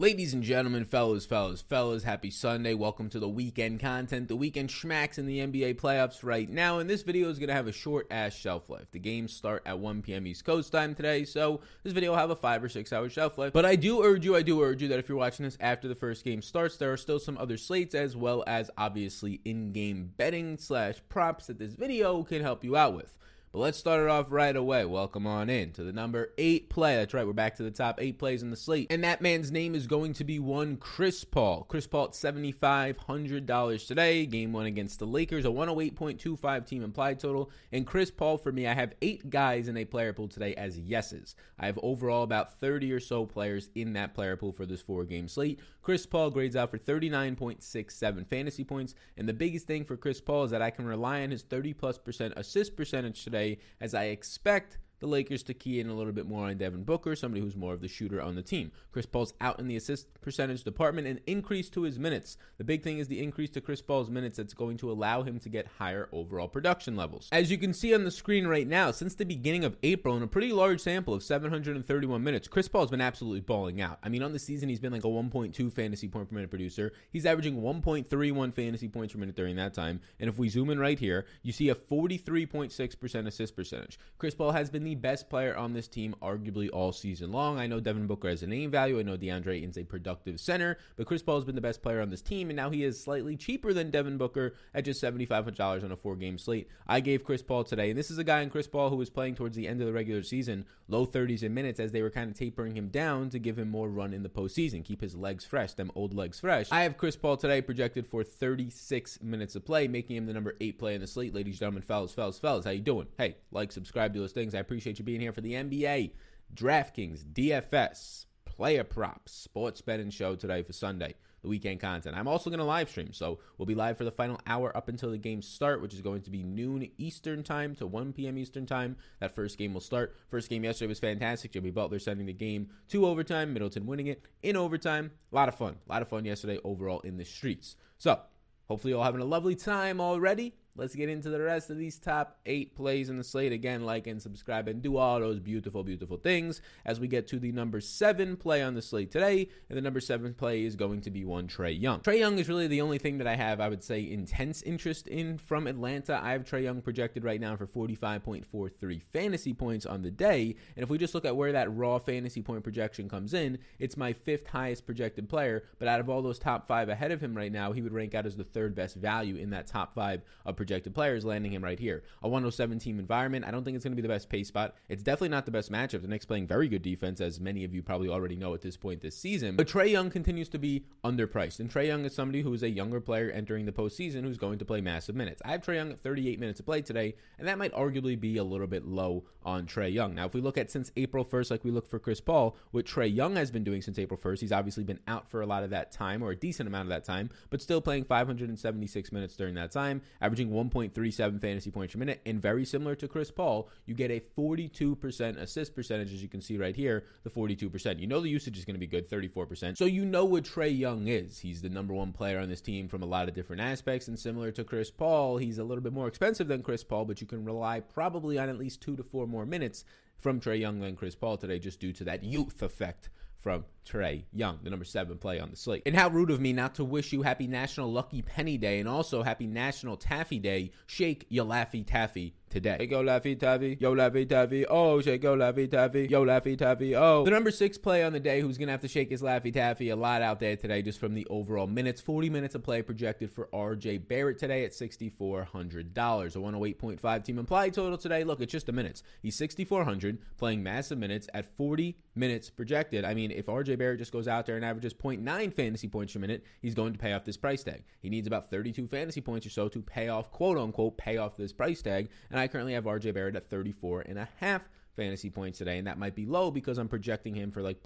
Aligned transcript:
Ladies 0.00 0.32
and 0.32 0.42
gentlemen, 0.42 0.86
fellas, 0.86 1.26
fellas, 1.26 1.60
fellas, 1.60 2.04
happy 2.04 2.30
Sunday. 2.30 2.72
Welcome 2.72 3.10
to 3.10 3.18
the 3.18 3.28
weekend 3.28 3.80
content, 3.80 4.28
the 4.28 4.34
weekend 4.34 4.70
schmacks 4.70 5.18
in 5.18 5.26
the 5.26 5.40
NBA 5.40 5.74
playoffs 5.74 6.24
right 6.24 6.48
now. 6.48 6.78
And 6.78 6.88
this 6.88 7.02
video 7.02 7.28
is 7.28 7.38
going 7.38 7.48
to 7.48 7.54
have 7.54 7.66
a 7.66 7.72
short 7.72 8.06
ass 8.10 8.32
shelf 8.32 8.70
life. 8.70 8.90
The 8.92 8.98
games 8.98 9.30
start 9.34 9.62
at 9.66 9.78
1 9.78 10.00
p.m. 10.00 10.26
East 10.26 10.46
Coast 10.46 10.72
time 10.72 10.94
today, 10.94 11.26
so 11.26 11.60
this 11.82 11.92
video 11.92 12.12
will 12.12 12.18
have 12.18 12.30
a 12.30 12.34
five 12.34 12.64
or 12.64 12.70
six 12.70 12.94
hour 12.94 13.10
shelf 13.10 13.36
life. 13.36 13.52
But 13.52 13.66
I 13.66 13.76
do 13.76 14.02
urge 14.02 14.24
you, 14.24 14.34
I 14.34 14.40
do 14.40 14.62
urge 14.62 14.80
you 14.80 14.88
that 14.88 14.98
if 14.98 15.06
you're 15.06 15.18
watching 15.18 15.44
this 15.44 15.58
after 15.60 15.86
the 15.86 15.94
first 15.94 16.24
game 16.24 16.40
starts, 16.40 16.78
there 16.78 16.90
are 16.90 16.96
still 16.96 17.18
some 17.18 17.36
other 17.36 17.58
slates 17.58 17.94
as 17.94 18.16
well 18.16 18.42
as 18.46 18.70
obviously 18.78 19.42
in 19.44 19.72
game 19.72 20.14
betting 20.16 20.56
slash 20.56 20.94
props 21.10 21.48
that 21.48 21.58
this 21.58 21.74
video 21.74 22.22
can 22.22 22.40
help 22.40 22.64
you 22.64 22.74
out 22.74 22.94
with. 22.96 23.18
But 23.52 23.58
let's 23.58 23.78
start 23.78 24.00
it 24.00 24.08
off 24.08 24.30
right 24.30 24.54
away. 24.54 24.84
Welcome 24.84 25.26
on 25.26 25.50
in 25.50 25.72
to 25.72 25.82
the 25.82 25.92
number 25.92 26.32
eight 26.38 26.70
play. 26.70 26.94
That's 26.94 27.12
right, 27.12 27.26
we're 27.26 27.32
back 27.32 27.56
to 27.56 27.64
the 27.64 27.72
top 27.72 28.00
eight 28.00 28.16
plays 28.16 28.44
in 28.44 28.50
the 28.50 28.56
slate. 28.56 28.86
And 28.90 29.02
that 29.02 29.20
man's 29.20 29.50
name 29.50 29.74
is 29.74 29.88
going 29.88 30.12
to 30.14 30.24
be 30.24 30.38
one 30.38 30.76
Chris 30.76 31.24
Paul. 31.24 31.64
Chris 31.64 31.88
Paul 31.88 32.04
at 32.04 32.10
$7,500 32.12 33.86
today. 33.88 34.26
Game 34.26 34.52
one 34.52 34.66
against 34.66 35.00
the 35.00 35.04
Lakers, 35.04 35.44
a 35.44 35.48
108.25 35.48 36.64
team 36.64 36.84
implied 36.84 37.18
total. 37.18 37.50
And 37.72 37.84
Chris 37.84 38.12
Paul, 38.12 38.38
for 38.38 38.52
me, 38.52 38.68
I 38.68 38.74
have 38.74 38.94
eight 39.02 39.28
guys 39.30 39.66
in 39.66 39.76
a 39.76 39.84
player 39.84 40.12
pool 40.12 40.28
today 40.28 40.54
as 40.54 40.78
yeses. 40.78 41.34
I 41.58 41.66
have 41.66 41.78
overall 41.82 42.22
about 42.22 42.60
30 42.60 42.92
or 42.92 43.00
so 43.00 43.26
players 43.26 43.68
in 43.74 43.94
that 43.94 44.14
player 44.14 44.36
pool 44.36 44.52
for 44.52 44.64
this 44.64 44.80
four 44.80 45.04
game 45.04 45.26
slate. 45.26 45.58
Chris 45.90 46.06
Paul 46.06 46.30
grades 46.30 46.54
out 46.54 46.70
for 46.70 46.78
39.67 46.78 48.24
fantasy 48.28 48.62
points. 48.62 48.94
And 49.16 49.28
the 49.28 49.32
biggest 49.32 49.66
thing 49.66 49.84
for 49.84 49.96
Chris 49.96 50.20
Paul 50.20 50.44
is 50.44 50.52
that 50.52 50.62
I 50.62 50.70
can 50.70 50.84
rely 50.84 51.22
on 51.22 51.32
his 51.32 51.42
30 51.42 51.72
plus 51.72 51.98
percent 51.98 52.32
assist 52.36 52.76
percentage 52.76 53.24
today 53.24 53.58
as 53.80 53.92
I 53.92 54.04
expect 54.04 54.78
the 55.00 55.06
Lakers 55.06 55.42
to 55.44 55.54
key 55.54 55.80
in 55.80 55.88
a 55.88 55.94
little 55.94 56.12
bit 56.12 56.26
more 56.26 56.46
on 56.46 56.56
Devin 56.56 56.84
Booker, 56.84 57.16
somebody 57.16 57.40
who's 57.40 57.56
more 57.56 57.72
of 57.72 57.80
the 57.80 57.88
shooter 57.88 58.20
on 58.22 58.34
the 58.34 58.42
team. 58.42 58.70
Chris 58.92 59.06
Paul's 59.06 59.34
out 59.40 59.58
in 59.58 59.66
the 59.66 59.76
assist 59.76 60.08
percentage 60.20 60.62
department 60.62 61.06
and 61.06 61.20
increase 61.26 61.68
to 61.70 61.82
his 61.82 61.98
minutes. 61.98 62.36
The 62.58 62.64
big 62.64 62.82
thing 62.82 62.98
is 62.98 63.08
the 63.08 63.22
increase 63.22 63.50
to 63.50 63.60
Chris 63.60 63.82
Paul's 63.82 64.10
minutes 64.10 64.36
that's 64.36 64.54
going 64.54 64.76
to 64.78 64.90
allow 64.90 65.22
him 65.22 65.38
to 65.40 65.48
get 65.48 65.66
higher 65.78 66.08
overall 66.12 66.48
production 66.48 66.96
levels. 66.96 67.28
As 67.32 67.50
you 67.50 67.58
can 67.58 67.72
see 67.72 67.94
on 67.94 68.04
the 68.04 68.10
screen 68.10 68.46
right 68.46 68.66
now, 68.66 68.90
since 68.90 69.14
the 69.14 69.24
beginning 69.24 69.64
of 69.64 69.76
April, 69.82 70.16
in 70.16 70.22
a 70.22 70.26
pretty 70.26 70.52
large 70.52 70.80
sample 70.80 71.14
of 71.14 71.22
731 71.22 72.22
minutes, 72.22 72.48
Chris 72.48 72.68
Paul's 72.68 72.90
been 72.90 73.00
absolutely 73.00 73.40
balling 73.40 73.80
out. 73.80 73.98
I 74.02 74.08
mean, 74.08 74.22
on 74.22 74.32
the 74.32 74.38
season, 74.38 74.68
he's 74.68 74.80
been 74.80 74.92
like 74.92 75.04
a 75.04 75.08
1.2 75.08 75.72
fantasy 75.72 76.08
point 76.08 76.28
per 76.28 76.34
minute 76.34 76.50
producer. 76.50 76.92
He's 77.10 77.26
averaging 77.26 77.60
1.31 77.60 78.54
fantasy 78.54 78.88
points 78.88 79.14
per 79.14 79.18
minute 79.18 79.36
during 79.36 79.56
that 79.56 79.74
time. 79.74 80.00
And 80.18 80.28
if 80.28 80.38
we 80.38 80.48
zoom 80.48 80.70
in 80.70 80.78
right 80.78 80.98
here, 80.98 81.26
you 81.42 81.52
see 81.52 81.68
a 81.70 81.74
43.6% 81.74 83.26
assist 83.26 83.56
percentage. 83.56 83.98
Chris 84.18 84.34
Paul 84.34 84.52
has 84.52 84.70
been 84.70 84.84
the 84.84 84.89
best 84.94 85.28
player 85.28 85.56
on 85.56 85.72
this 85.72 85.88
team, 85.88 86.14
arguably 86.22 86.68
all 86.72 86.92
season 86.92 87.32
long. 87.32 87.58
I 87.58 87.66
know 87.66 87.80
Devin 87.80 88.06
Booker 88.06 88.28
has 88.28 88.42
a 88.42 88.46
name 88.46 88.70
value. 88.70 88.98
I 88.98 89.02
know 89.02 89.16
DeAndre 89.16 89.56
Ayton's 89.56 89.78
a 89.78 89.84
productive 89.84 90.40
center, 90.40 90.78
but 90.96 91.06
Chris 91.06 91.22
Paul 91.22 91.36
has 91.36 91.44
been 91.44 91.54
the 91.54 91.60
best 91.60 91.82
player 91.82 92.00
on 92.00 92.10
this 92.10 92.22
team, 92.22 92.50
and 92.50 92.56
now 92.56 92.70
he 92.70 92.84
is 92.84 93.02
slightly 93.02 93.36
cheaper 93.36 93.72
than 93.72 93.90
Devin 93.90 94.18
Booker 94.18 94.54
at 94.74 94.84
just 94.84 95.02
$7,500 95.02 95.84
on 95.84 95.92
a 95.92 95.96
four 95.96 96.16
game 96.16 96.38
slate. 96.38 96.68
I 96.86 97.00
gave 97.00 97.24
Chris 97.24 97.42
Paul 97.42 97.64
today, 97.64 97.90
and 97.90 97.98
this 97.98 98.10
is 98.10 98.18
a 98.18 98.24
guy 98.24 98.40
in 98.40 98.50
Chris 98.50 98.66
Paul 98.66 98.90
who 98.90 98.96
was 98.96 99.10
playing 99.10 99.34
towards 99.34 99.56
the 99.56 99.68
end 99.68 99.80
of 99.80 99.86
the 99.86 99.92
regular 99.92 100.22
season, 100.22 100.66
low 100.88 101.06
30s 101.06 101.42
in 101.42 101.54
minutes, 101.54 101.80
as 101.80 101.92
they 101.92 102.02
were 102.02 102.10
kind 102.10 102.30
of 102.30 102.36
tapering 102.36 102.76
him 102.76 102.88
down 102.88 103.30
to 103.30 103.38
give 103.38 103.58
him 103.58 103.70
more 103.70 103.88
run 103.88 104.12
in 104.12 104.22
the 104.22 104.28
postseason, 104.28 104.84
keep 104.84 105.00
his 105.00 105.14
legs 105.14 105.44
fresh, 105.44 105.74
them 105.74 105.90
old 105.94 106.14
legs 106.14 106.40
fresh. 106.40 106.68
I 106.70 106.82
have 106.82 106.96
Chris 106.96 107.16
Paul 107.16 107.36
today 107.36 107.62
projected 107.62 108.06
for 108.06 108.24
36 108.24 109.22
minutes 109.22 109.54
of 109.54 109.64
play, 109.64 109.88
making 109.88 110.16
him 110.16 110.26
the 110.26 110.32
number 110.32 110.56
eight 110.60 110.78
play 110.78 110.94
in 110.94 111.00
the 111.00 111.06
slate. 111.06 111.34
Ladies 111.34 111.58
gentlemen, 111.58 111.82
fellas, 111.82 112.12
fellas, 112.12 112.38
fellas, 112.38 112.64
how 112.64 112.70
you 112.70 112.80
doing? 112.80 113.06
Hey, 113.18 113.36
like, 113.52 113.72
subscribe 113.72 114.12
to 114.14 114.20
those 114.20 114.32
things. 114.32 114.54
I 114.54 114.58
appreciate 114.58 114.79
you 114.86 115.04
being 115.04 115.20
here 115.20 115.32
for 115.32 115.40
the 115.40 115.52
NBA, 115.52 116.12
DraftKings, 116.54 117.24
DFS, 117.24 118.26
player 118.44 118.84
props, 118.84 119.32
sports 119.32 119.80
betting 119.80 120.10
show 120.10 120.34
today 120.34 120.62
for 120.62 120.72
Sunday, 120.72 121.14
the 121.42 121.48
weekend 121.48 121.80
content. 121.80 122.16
I'm 122.16 122.28
also 122.28 122.50
going 122.50 122.58
to 122.58 122.64
live 122.64 122.90
stream, 122.90 123.12
so 123.12 123.38
we'll 123.56 123.66
be 123.66 123.74
live 123.74 123.96
for 123.96 124.04
the 124.04 124.10
final 124.10 124.40
hour 124.46 124.76
up 124.76 124.88
until 124.88 125.10
the 125.10 125.18
games 125.18 125.46
start, 125.46 125.80
which 125.80 125.94
is 125.94 126.00
going 126.00 126.22
to 126.22 126.30
be 126.30 126.42
noon 126.42 126.90
Eastern 126.98 127.42
time 127.42 127.74
to 127.76 127.86
1 127.86 128.12
p.m. 128.12 128.36
Eastern 128.38 128.66
time. 128.66 128.96
That 129.20 129.34
first 129.34 129.56
game 129.56 129.72
will 129.72 129.80
start. 129.80 130.16
First 130.28 130.50
game 130.50 130.64
yesterday 130.64 130.88
was 130.88 130.98
fantastic. 130.98 131.52
Jimmy 131.52 131.70
Butler 131.70 131.98
sending 131.98 132.26
the 132.26 132.32
game 132.32 132.68
to 132.88 133.06
overtime, 133.06 133.52
Middleton 133.52 133.86
winning 133.86 134.08
it 134.08 134.24
in 134.42 134.56
overtime. 134.56 135.10
A 135.32 135.34
lot 135.34 135.48
of 135.48 135.54
fun. 135.54 135.76
A 135.88 135.92
lot 135.92 136.02
of 136.02 136.08
fun 136.08 136.24
yesterday 136.24 136.58
overall 136.64 137.00
in 137.00 137.16
the 137.16 137.24
streets. 137.24 137.76
So, 137.98 138.20
hopefully, 138.68 138.90
you're 138.90 138.98
all 138.98 139.04
having 139.04 139.20
a 139.20 139.26
lovely 139.26 139.54
time 139.54 140.00
already. 140.00 140.54
Let's 140.76 140.94
get 140.94 141.08
into 141.08 141.30
the 141.30 141.40
rest 141.40 141.68
of 141.70 141.78
these 141.78 141.98
top 141.98 142.38
eight 142.46 142.74
plays 142.76 143.08
in 143.10 143.18
the 143.18 143.24
slate. 143.24 143.52
Again, 143.52 143.84
like 143.84 144.06
and 144.06 144.22
subscribe 144.22 144.68
and 144.68 144.80
do 144.80 144.96
all 144.96 145.18
those 145.18 145.40
beautiful, 145.40 145.82
beautiful 145.82 146.16
things 146.16 146.62
as 146.84 147.00
we 147.00 147.08
get 147.08 147.26
to 147.28 147.38
the 147.38 147.52
number 147.52 147.80
seven 147.80 148.36
play 148.36 148.62
on 148.62 148.74
the 148.74 148.82
slate 148.82 149.10
today. 149.10 149.48
And 149.68 149.76
the 149.76 149.82
number 149.82 150.00
seven 150.00 150.32
play 150.32 150.64
is 150.64 150.76
going 150.76 151.00
to 151.02 151.10
be 151.10 151.24
one 151.24 151.48
Trae 151.48 151.78
Young. 151.78 152.00
Trae 152.00 152.18
Young 152.18 152.38
is 152.38 152.48
really 152.48 152.68
the 152.68 152.80
only 152.80 152.98
thing 152.98 153.18
that 153.18 153.26
I 153.26 153.34
have, 153.34 153.60
I 153.60 153.68
would 153.68 153.82
say, 153.82 154.08
intense 154.10 154.62
interest 154.62 155.08
in 155.08 155.38
from 155.38 155.66
Atlanta. 155.66 156.20
I 156.22 156.32
have 156.32 156.44
Trae 156.44 156.62
Young 156.62 156.80
projected 156.82 157.24
right 157.24 157.40
now 157.40 157.56
for 157.56 157.66
45.43 157.66 159.02
fantasy 159.12 159.52
points 159.52 159.86
on 159.86 160.02
the 160.02 160.10
day. 160.10 160.54
And 160.76 160.84
if 160.84 160.88
we 160.88 160.98
just 160.98 161.14
look 161.14 161.24
at 161.24 161.36
where 161.36 161.52
that 161.52 161.74
raw 161.74 161.98
fantasy 161.98 162.42
point 162.42 162.62
projection 162.62 163.08
comes 163.08 163.34
in, 163.34 163.58
it's 163.78 163.96
my 163.96 164.12
fifth 164.12 164.46
highest 164.46 164.86
projected 164.86 165.28
player. 165.28 165.64
But 165.78 165.88
out 165.88 166.00
of 166.00 166.08
all 166.08 166.22
those 166.22 166.38
top 166.38 166.68
five 166.68 166.88
ahead 166.88 167.10
of 167.10 167.20
him 167.20 167.36
right 167.36 167.52
now, 167.52 167.72
he 167.72 167.82
would 167.82 167.92
rank 167.92 168.14
out 168.14 168.26
as 168.26 168.36
the 168.36 168.44
third 168.44 168.74
best 168.74 168.96
value 168.96 169.36
in 169.36 169.50
that 169.50 169.66
top 169.66 169.94
five 169.94 170.22
projected 170.60 170.94
players, 170.94 171.24
landing 171.24 171.52
him 171.52 171.64
right 171.64 171.78
here. 171.78 172.02
A 172.22 172.28
107 172.28 172.78
team 172.78 172.98
environment. 172.98 173.46
I 173.46 173.50
don't 173.50 173.64
think 173.64 173.76
it's 173.76 173.82
going 173.82 173.92
to 173.92 173.96
be 173.96 174.06
the 174.06 174.12
best 174.12 174.28
pace 174.28 174.48
spot. 174.48 174.74
It's 174.90 175.02
definitely 175.02 175.30
not 175.30 175.46
the 175.46 175.50
best 175.50 175.72
matchup. 175.72 176.02
The 176.02 176.08
Knicks 176.08 176.26
playing 176.26 176.48
very 176.48 176.68
good 176.68 176.82
defense, 176.82 177.22
as 177.22 177.40
many 177.40 177.64
of 177.64 177.72
you 177.72 177.82
probably 177.82 178.10
already 178.10 178.36
know 178.36 178.52
at 178.52 178.60
this 178.60 178.76
point 178.76 179.00
this 179.00 179.16
season. 179.16 179.56
But 179.56 179.68
Trae 179.68 179.90
Young 179.90 180.10
continues 180.10 180.50
to 180.50 180.58
be 180.58 180.84
underpriced. 181.02 181.60
And 181.60 181.72
Trae 181.72 181.86
Young 181.86 182.04
is 182.04 182.14
somebody 182.14 182.42
who 182.42 182.52
is 182.52 182.62
a 182.62 182.68
younger 182.68 183.00
player 183.00 183.30
entering 183.30 183.64
the 183.64 183.72
postseason 183.72 184.22
who's 184.22 184.36
going 184.36 184.58
to 184.58 184.66
play 184.66 184.82
massive 184.82 185.16
minutes. 185.16 185.40
I 185.46 185.52
have 185.52 185.62
Trae 185.62 185.76
Young 185.76 185.92
at 185.92 186.02
38 186.02 186.38
minutes 186.38 186.60
of 186.60 186.66
play 186.66 186.82
today, 186.82 187.14
and 187.38 187.48
that 187.48 187.56
might 187.56 187.72
arguably 187.72 188.20
be 188.20 188.36
a 188.36 188.44
little 188.44 188.66
bit 188.66 188.84
low 188.84 189.24
on 189.42 189.64
Trae 189.64 189.90
Young. 189.90 190.14
Now, 190.14 190.26
if 190.26 190.34
we 190.34 190.42
look 190.42 190.58
at 190.58 190.70
since 190.70 190.92
April 190.96 191.24
1st, 191.24 191.50
like 191.50 191.64
we 191.64 191.70
look 191.70 191.88
for 191.88 191.98
Chris 191.98 192.20
Paul, 192.20 192.54
what 192.72 192.84
Trae 192.84 193.10
Young 193.14 193.36
has 193.36 193.50
been 193.50 193.64
doing 193.64 193.80
since 193.80 193.98
April 193.98 194.20
1st, 194.22 194.40
he's 194.40 194.52
obviously 194.52 194.84
been 194.84 195.00
out 195.08 195.30
for 195.30 195.40
a 195.40 195.46
lot 195.46 195.62
of 195.62 195.70
that 195.70 195.90
time, 195.90 196.22
or 196.22 196.32
a 196.32 196.36
decent 196.36 196.68
amount 196.68 196.82
of 196.82 196.90
that 196.90 197.04
time, 197.04 197.30
but 197.48 197.62
still 197.62 197.80
playing 197.80 198.04
576 198.04 199.12
minutes 199.12 199.36
during 199.36 199.54
that 199.54 199.70
time, 199.70 200.02
averaging 200.20 200.49
1.37 200.50 201.40
fantasy 201.40 201.70
points 201.70 201.94
per 201.94 201.98
minute. 201.98 202.20
And 202.26 202.40
very 202.40 202.64
similar 202.64 202.94
to 202.96 203.08
Chris 203.08 203.30
Paul, 203.30 203.68
you 203.86 203.94
get 203.94 204.10
a 204.10 204.20
42% 204.38 205.36
assist 205.38 205.74
percentage, 205.74 206.12
as 206.12 206.22
you 206.22 206.28
can 206.28 206.40
see 206.40 206.58
right 206.58 206.74
here, 206.74 207.04
the 207.22 207.30
42%. 207.30 207.98
You 207.98 208.06
know 208.06 208.20
the 208.20 208.28
usage 208.28 208.58
is 208.58 208.64
going 208.64 208.74
to 208.74 208.80
be 208.80 208.86
good, 208.86 209.08
34%. 209.08 209.76
So 209.76 209.84
you 209.84 210.04
know 210.04 210.24
what 210.24 210.44
Trae 210.44 210.76
Young 210.76 211.08
is. 211.08 211.38
He's 211.38 211.62
the 211.62 211.68
number 211.68 211.94
one 211.94 212.12
player 212.12 212.38
on 212.38 212.48
this 212.48 212.60
team 212.60 212.88
from 212.88 213.02
a 213.02 213.06
lot 213.06 213.28
of 213.28 213.34
different 213.34 213.62
aspects. 213.62 214.08
And 214.08 214.18
similar 214.18 214.50
to 214.52 214.64
Chris 214.64 214.90
Paul, 214.90 215.36
he's 215.36 215.58
a 215.58 215.64
little 215.64 215.82
bit 215.82 215.92
more 215.92 216.08
expensive 216.08 216.48
than 216.48 216.62
Chris 216.62 216.84
Paul, 216.84 217.04
but 217.04 217.20
you 217.20 217.26
can 217.26 217.44
rely 217.44 217.80
probably 217.80 218.38
on 218.38 218.48
at 218.48 218.58
least 218.58 218.80
two 218.80 218.96
to 218.96 219.02
four 219.02 219.26
more 219.26 219.46
minutes 219.46 219.84
from 220.18 220.40
Trae 220.40 220.60
Young 220.60 220.80
than 220.80 220.96
Chris 220.96 221.14
Paul 221.14 221.36
today, 221.36 221.58
just 221.58 221.80
due 221.80 221.92
to 221.94 222.04
that 222.04 222.22
youth 222.22 222.62
effect 222.62 223.08
from 223.40 223.64
Trae 223.86 224.24
Young, 224.32 224.58
the 224.62 224.70
number 224.70 224.84
seven 224.84 225.18
play 225.18 225.40
on 225.40 225.50
the 225.50 225.56
slate. 225.56 225.82
And 225.86 225.96
how 225.96 226.08
rude 226.08 226.30
of 226.30 226.40
me 226.40 226.52
not 226.52 226.74
to 226.76 226.84
wish 226.84 227.12
you 227.12 227.22
happy 227.22 227.46
National 227.46 227.90
Lucky 227.90 228.22
Penny 228.22 228.56
Day 228.56 228.80
and 228.80 228.88
also 228.88 229.22
happy 229.22 229.46
National 229.46 229.96
Taffy 229.96 230.38
Day. 230.38 230.72
Shake 230.86 231.26
your 231.28 231.44
Laffy 231.44 231.86
Taffy 231.86 232.34
today. 232.50 232.76
Hey, 232.78 232.86
go 232.86 233.02
Laffy 233.02 233.38
Taffy. 233.38 233.78
Yo, 233.80 233.94
Laffy 233.94 234.28
Taffy. 234.28 234.66
Oh, 234.66 235.00
shake 235.00 235.22
go 235.22 235.36
Laffy 235.36 235.70
Taffy. 235.70 236.06
Yo, 236.08 236.24
Laffy 236.24 236.58
Taffy. 236.58 236.94
Oh. 236.94 237.24
The 237.24 237.30
number 237.30 237.50
six 237.50 237.78
play 237.78 238.04
on 238.04 238.12
the 238.12 238.20
day 238.20 238.40
who's 238.40 238.58
going 238.58 238.68
to 238.68 238.72
have 238.72 238.80
to 238.82 238.88
shake 238.88 239.10
his 239.10 239.22
Laffy 239.22 239.52
Taffy 239.52 239.90
a 239.90 239.96
lot 239.96 240.20
out 240.20 240.40
there 240.40 240.56
today 240.56 240.82
just 240.82 240.98
from 240.98 241.14
the 241.14 241.26
overall 241.30 241.66
minutes. 241.66 242.00
40 242.00 242.28
minutes 242.28 242.54
of 242.54 242.62
play 242.62 242.82
projected 242.82 243.30
for 243.30 243.48
RJ 243.52 244.08
Barrett 244.08 244.38
today 244.38 244.64
at 244.64 244.72
$6,400. 244.72 245.56
A 245.70 246.38
108.5 246.38 247.24
team 247.24 247.38
implied 247.38 247.74
total 247.74 247.96
today. 247.96 248.24
Look, 248.24 248.40
it's 248.40 248.52
just 248.52 248.66
the 248.66 248.72
minutes. 248.72 249.02
He's 249.22 249.36
6,400 249.36 250.18
playing 250.36 250.62
massive 250.62 250.98
minutes 250.98 251.28
at 251.32 251.46
40 251.56 251.96
minutes 252.14 252.50
projected. 252.50 253.04
I 253.04 253.14
mean, 253.14 253.30
if 253.30 253.46
RJ 253.46 253.69
Barrett 253.76 253.98
just 253.98 254.12
goes 254.12 254.28
out 254.28 254.46
there 254.46 254.56
and 254.56 254.64
averages 254.64 254.94
0.9 254.94 255.54
fantasy 255.54 255.88
points 255.88 256.12
per 256.12 256.18
minute, 256.18 256.44
he's 256.60 256.74
going 256.74 256.92
to 256.92 256.98
pay 256.98 257.12
off 257.12 257.24
this 257.24 257.36
price 257.36 257.62
tag. 257.62 257.84
He 258.00 258.08
needs 258.08 258.26
about 258.26 258.50
32 258.50 258.86
fantasy 258.86 259.20
points 259.20 259.46
or 259.46 259.50
so 259.50 259.68
to 259.68 259.82
pay 259.82 260.08
off, 260.08 260.30
quote 260.30 260.58
unquote, 260.58 260.96
pay 260.98 261.16
off 261.16 261.36
this 261.36 261.52
price 261.52 261.82
tag. 261.82 262.08
And 262.30 262.38
I 262.38 262.48
currently 262.48 262.74
have 262.74 262.84
RJ 262.84 263.14
Barrett 263.14 263.36
at 263.36 263.48
34 263.48 264.02
and 264.02 264.18
a 264.18 264.28
half 264.38 264.62
fantasy 264.96 265.30
points 265.30 265.58
today. 265.58 265.78
And 265.78 265.86
that 265.86 265.98
might 265.98 266.14
be 266.14 266.26
low 266.26 266.50
because 266.50 266.78
I'm 266.78 266.88
projecting 266.88 267.34
him 267.34 267.50
for 267.50 267.62
like 267.62 267.82